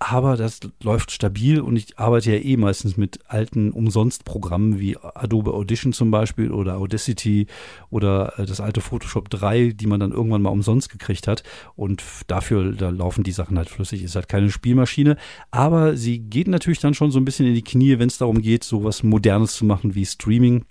aber 0.00 0.36
das 0.36 0.60
läuft 0.82 1.10
stabil 1.10 1.60
und 1.60 1.76
ich 1.76 1.98
arbeite 1.98 2.32
ja 2.32 2.38
eh 2.38 2.56
meistens 2.56 2.96
mit 2.96 3.18
alten 3.26 3.72
Umsonstprogrammen 3.72 4.78
wie 4.78 4.96
Adobe 4.96 5.52
Audition 5.52 5.92
zum 5.92 6.10
Beispiel 6.10 6.52
oder 6.52 6.76
Audacity 6.76 7.46
oder 7.90 8.38
äh, 8.38 8.46
das 8.46 8.60
alte 8.60 8.80
Photoshop 8.80 9.28
3, 9.28 9.72
die 9.74 9.86
man 9.86 9.98
dann 9.98 10.12
irgendwann 10.12 10.42
mal 10.42 10.50
umsonst 10.50 10.90
gekriegt 10.90 11.26
hat. 11.26 11.42
Und 11.74 12.02
dafür, 12.28 12.72
da 12.72 12.90
laufen 12.90 13.24
die 13.24 13.32
Sachen 13.32 13.58
halt 13.58 13.68
flüssig, 13.68 14.02
ist 14.02 14.14
halt 14.14 14.28
keine 14.28 14.50
Spielmaschine, 14.50 15.16
aber 15.50 15.96
sie 15.96 16.20
geht 16.20 16.46
natürlich 16.48 16.80
dann 16.80 16.94
schon 16.94 17.10
so 17.10 17.18
ein 17.18 17.24
bisschen 17.24 17.46
in 17.46 17.54
die 17.54 17.62
Knie, 17.62 17.98
wenn 17.98 18.08
es 18.08 18.18
darum 18.18 18.40
geht, 18.40 18.62
so 18.62 18.84
was 18.84 19.02
Modernes 19.02 19.54
zu 19.54 19.64
machen 19.64 19.94
wie 19.94 20.06
Streaming. 20.06 20.64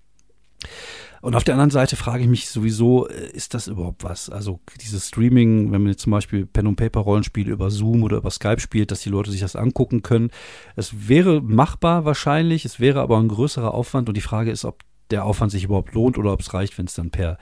Und 1.22 1.36
auf 1.36 1.44
der 1.44 1.56
anderen 1.56 1.72
Seite 1.72 1.96
frage 1.96 2.24
ich 2.24 2.30
mich 2.30 2.50
sowieso, 2.50 3.08
äh, 3.08 3.30
ist 3.32 3.54
das 3.54 3.68
überhaupt 3.68 4.04
was? 4.04 4.30
Also 4.30 4.60
dieses 4.82 5.08
Streaming, 5.08 5.72
wenn 5.72 5.82
man 5.82 5.92
jetzt 5.92 6.04
zum 6.04 6.12
Beispiel 6.12 6.46
Pen 6.46 6.68
und 6.68 6.76
Paper 6.76 7.02
Rollenspiele 7.02 7.52
über 7.52 7.72
Zoom 7.72 8.04
oder 8.04 8.18
über 8.18 8.30
Skype 8.30 8.60
spielt, 8.60 8.92
dass 8.92 9.02
die 9.02 9.10
Leute 9.10 9.32
sich 9.32 9.42
das 9.42 9.56
angucken 9.56 10.04
können. 10.04 10.30
Es 10.76 11.10
wäre 11.10 11.42
machbar 11.42 12.06
wahrscheinlich, 12.06 12.66
es 12.66 12.80
wäre 12.80 13.02
aber 13.02 13.18
ein 13.18 13.28
größerer 13.28 13.74
Aufwand 13.74 14.10
und 14.10 14.16
die 14.16 14.22
Frage 14.22 14.52
ist, 14.52 14.66
ob 14.66 14.84
der 15.12 15.26
Aufwand 15.26 15.52
sich 15.52 15.64
überhaupt 15.64 15.94
lohnt 15.94 16.18
oder 16.18 16.34
ob 16.34 16.42
es 16.42 16.54
reicht, 16.54 16.78
wenn 16.78 16.86
es 16.86 16.94
dann 16.94 17.10
per, 17.10 17.38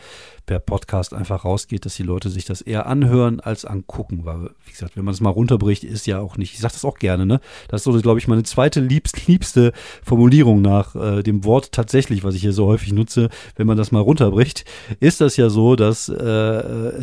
per 0.46 0.60
Podcast 0.60 1.14
einfach 1.14 1.46
rausgeht, 1.46 1.86
dass 1.86 1.96
die 1.96 2.04
Leute 2.04 2.30
sich 2.30 2.46
das 2.46 2.62
eher 2.62 2.86
anhören 2.86 3.40
als 3.40 3.66
angucken. 3.66 4.26
Weil, 4.26 4.52
wie 4.66 4.72
gesagt, 4.72 4.96
wenn 4.96 5.06
man 5.06 5.14
es 5.14 5.22
mal 5.22 5.30
runterbricht, 5.30 5.84
ist 5.84 6.08
ja 6.08 6.20
auch 6.20 6.38
nicht, 6.38 6.54
ich 6.54 6.60
sage 6.60 6.74
das 6.74 6.86
auch 6.86 6.98
gerne, 6.98 7.26
ne? 7.26 7.40
Das 7.68 7.82
ist 7.82 7.86
so, 7.86 8.00
glaube 8.02 8.20
ich, 8.20 8.28
meine 8.28 8.44
zweite 8.44 8.80
liebst, 8.80 9.28
liebste 9.28 9.74
Formulierung 10.04 10.62
nach 10.62 10.96
äh, 10.96 11.24
dem 11.24 11.44
Wort 11.44 11.72
tatsächlich, 11.72 12.24
was 12.24 12.36
ich 12.36 12.42
hier 12.42 12.54
so 12.54 12.68
häufig 12.68 12.94
nutze, 12.94 13.30
wenn 13.56 13.68
man 13.68 13.78
das 13.78 13.92
mal 13.92 14.02
runterbricht, 14.02 14.66
ist 15.00 15.22
das 15.22 15.38
ja 15.38 15.50
so, 15.50 15.76
dass 15.76 16.10
äh, 16.10 17.02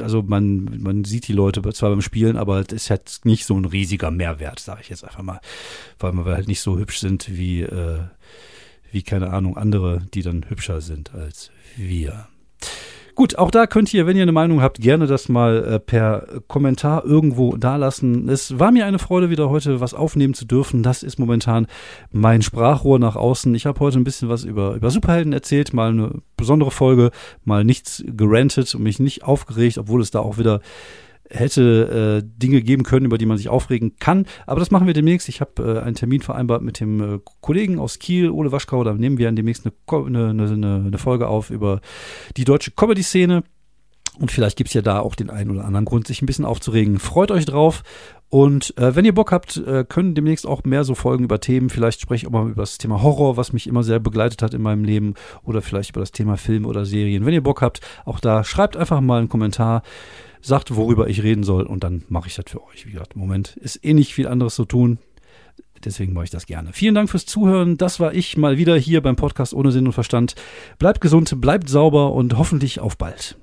also 0.00 0.22
man, 0.22 0.78
man 0.80 1.04
sieht 1.04 1.28
die 1.28 1.32
Leute 1.32 1.62
zwar 1.72 1.90
beim 1.90 2.02
Spielen, 2.02 2.36
aber 2.36 2.60
es 2.60 2.72
ist 2.72 2.90
halt 2.90 3.20
nicht 3.24 3.44
so 3.44 3.56
ein 3.56 3.64
riesiger 3.64 4.10
Mehrwert, 4.10 4.60
sage 4.60 4.80
ich 4.82 4.88
jetzt 4.88 5.04
einfach 5.04 5.22
mal. 5.22 5.40
Weil 5.98 6.12
wir 6.12 6.24
halt 6.26 6.48
nicht 6.48 6.60
so 6.60 6.78
hübsch 6.78 6.98
sind 6.98 7.36
wie 7.36 7.62
äh, 7.62 8.00
wie 8.92 9.02
keine 9.02 9.30
Ahnung, 9.30 9.56
andere, 9.56 10.02
die 10.14 10.22
dann 10.22 10.48
hübscher 10.48 10.80
sind 10.80 11.14
als 11.14 11.50
wir. 11.76 12.28
Gut, 13.20 13.36
auch 13.36 13.50
da 13.50 13.66
könnt 13.66 13.92
ihr, 13.92 14.06
wenn 14.06 14.16
ihr 14.16 14.22
eine 14.22 14.32
Meinung 14.32 14.62
habt, 14.62 14.80
gerne 14.80 15.06
das 15.06 15.28
mal 15.28 15.62
äh, 15.64 15.78
per 15.78 16.26
Kommentar 16.46 17.04
irgendwo 17.04 17.56
dalassen. 17.56 18.28
Es 18.30 18.58
war 18.58 18.72
mir 18.72 18.86
eine 18.86 18.98
Freude, 18.98 19.28
wieder 19.28 19.50
heute 19.50 19.80
was 19.80 19.92
aufnehmen 19.92 20.32
zu 20.32 20.46
dürfen. 20.46 20.82
Das 20.82 21.02
ist 21.02 21.18
momentan 21.18 21.66
mein 22.10 22.40
Sprachrohr 22.40 22.98
nach 22.98 23.16
außen. 23.16 23.54
Ich 23.54 23.66
habe 23.66 23.80
heute 23.80 23.98
ein 23.98 24.04
bisschen 24.04 24.30
was 24.30 24.44
über, 24.44 24.74
über 24.74 24.90
Superhelden 24.90 25.34
erzählt, 25.34 25.74
mal 25.74 25.90
eine 25.90 26.22
besondere 26.36 26.70
Folge, 26.70 27.10
mal 27.44 27.62
nichts 27.62 28.02
gerantet 28.06 28.74
und 28.74 28.84
mich 28.84 29.00
nicht 29.00 29.22
aufgeregt, 29.22 29.76
obwohl 29.76 30.00
es 30.00 30.10
da 30.10 30.20
auch 30.20 30.38
wieder 30.38 30.60
hätte 31.30 32.22
äh, 32.22 32.28
Dinge 32.38 32.60
geben 32.62 32.82
können, 32.82 33.06
über 33.06 33.18
die 33.18 33.26
man 33.26 33.38
sich 33.38 33.48
aufregen 33.48 33.96
kann. 33.98 34.26
Aber 34.46 34.60
das 34.60 34.70
machen 34.70 34.86
wir 34.86 34.94
demnächst. 34.94 35.28
Ich 35.28 35.40
habe 35.40 35.62
äh, 35.62 35.80
einen 35.80 35.94
Termin 35.94 36.20
vereinbart 36.20 36.62
mit 36.62 36.80
dem 36.80 37.00
äh, 37.00 37.18
Kollegen 37.40 37.78
aus 37.78 37.98
Kiel, 37.98 38.30
Ole 38.30 38.52
Waschkau. 38.52 38.84
Da 38.84 38.92
nehmen 38.94 39.18
wir 39.18 39.30
demnächst 39.30 39.64
eine, 39.64 40.06
eine, 40.06 40.28
eine, 40.28 40.84
eine 40.86 40.98
Folge 40.98 41.28
auf 41.28 41.50
über 41.50 41.80
die 42.36 42.44
deutsche 42.44 42.72
Comedy-Szene. 42.72 43.44
Und 44.18 44.30
vielleicht 44.30 44.58
gibt's 44.58 44.74
ja 44.74 44.82
da 44.82 45.00
auch 45.00 45.14
den 45.14 45.30
einen 45.30 45.50
oder 45.50 45.64
anderen 45.64 45.86
Grund, 45.86 46.06
sich 46.06 46.20
ein 46.20 46.26
bisschen 46.26 46.44
aufzuregen. 46.44 46.98
Freut 46.98 47.30
euch 47.30 47.46
drauf. 47.46 47.82
Und 48.28 48.76
äh, 48.76 48.94
wenn 48.94 49.04
ihr 49.04 49.14
Bock 49.14 49.32
habt, 49.32 49.56
äh, 49.56 49.84
können 49.84 50.14
demnächst 50.14 50.46
auch 50.46 50.62
mehr 50.64 50.84
so 50.84 50.94
Folgen 50.94 51.24
über 51.24 51.40
Themen. 51.40 51.70
Vielleicht 51.70 52.00
spreche 52.00 52.24
ich 52.24 52.28
auch 52.28 52.32
mal 52.32 52.48
über 52.48 52.62
das 52.62 52.78
Thema 52.78 53.02
Horror, 53.02 53.36
was 53.36 53.52
mich 53.52 53.66
immer 53.66 53.82
sehr 53.82 53.98
begleitet 53.98 54.42
hat 54.42 54.54
in 54.54 54.62
meinem 54.62 54.84
Leben. 54.84 55.14
Oder 55.42 55.62
vielleicht 55.62 55.90
über 55.90 56.00
das 56.00 56.12
Thema 56.12 56.36
Film 56.36 56.64
oder 56.64 56.84
Serien. 56.84 57.24
Wenn 57.24 57.34
ihr 57.34 57.42
Bock 57.42 57.62
habt, 57.62 57.80
auch 58.04 58.20
da 58.20 58.44
schreibt 58.44 58.76
einfach 58.76 59.00
mal 59.00 59.18
einen 59.18 59.28
Kommentar 59.28 59.82
sagt, 60.42 60.74
worüber 60.74 61.08
ich 61.08 61.22
reden 61.22 61.44
soll 61.44 61.64
und 61.64 61.84
dann 61.84 62.04
mache 62.08 62.28
ich 62.28 62.34
das 62.34 62.46
für 62.48 62.64
euch. 62.66 62.86
Wie 62.86 62.92
gesagt, 62.92 63.14
im 63.14 63.20
Moment 63.20 63.56
ist 63.56 63.84
eh 63.84 63.94
nicht 63.94 64.14
viel 64.14 64.28
anderes 64.28 64.54
zu 64.54 64.64
tun. 64.64 64.98
Deswegen 65.84 66.12
mache 66.12 66.24
ich 66.24 66.30
das 66.30 66.46
gerne. 66.46 66.72
Vielen 66.72 66.94
Dank 66.94 67.08
fürs 67.08 67.24
Zuhören. 67.24 67.78
Das 67.78 68.00
war 68.00 68.12
ich 68.12 68.36
mal 68.36 68.58
wieder 68.58 68.76
hier 68.76 69.00
beim 69.00 69.16
Podcast 69.16 69.54
ohne 69.54 69.72
Sinn 69.72 69.86
und 69.86 69.92
Verstand. 69.92 70.34
Bleibt 70.78 71.00
gesund, 71.00 71.40
bleibt 71.40 71.68
sauber 71.70 72.12
und 72.12 72.36
hoffentlich 72.36 72.80
auf 72.80 72.98
bald. 72.98 73.38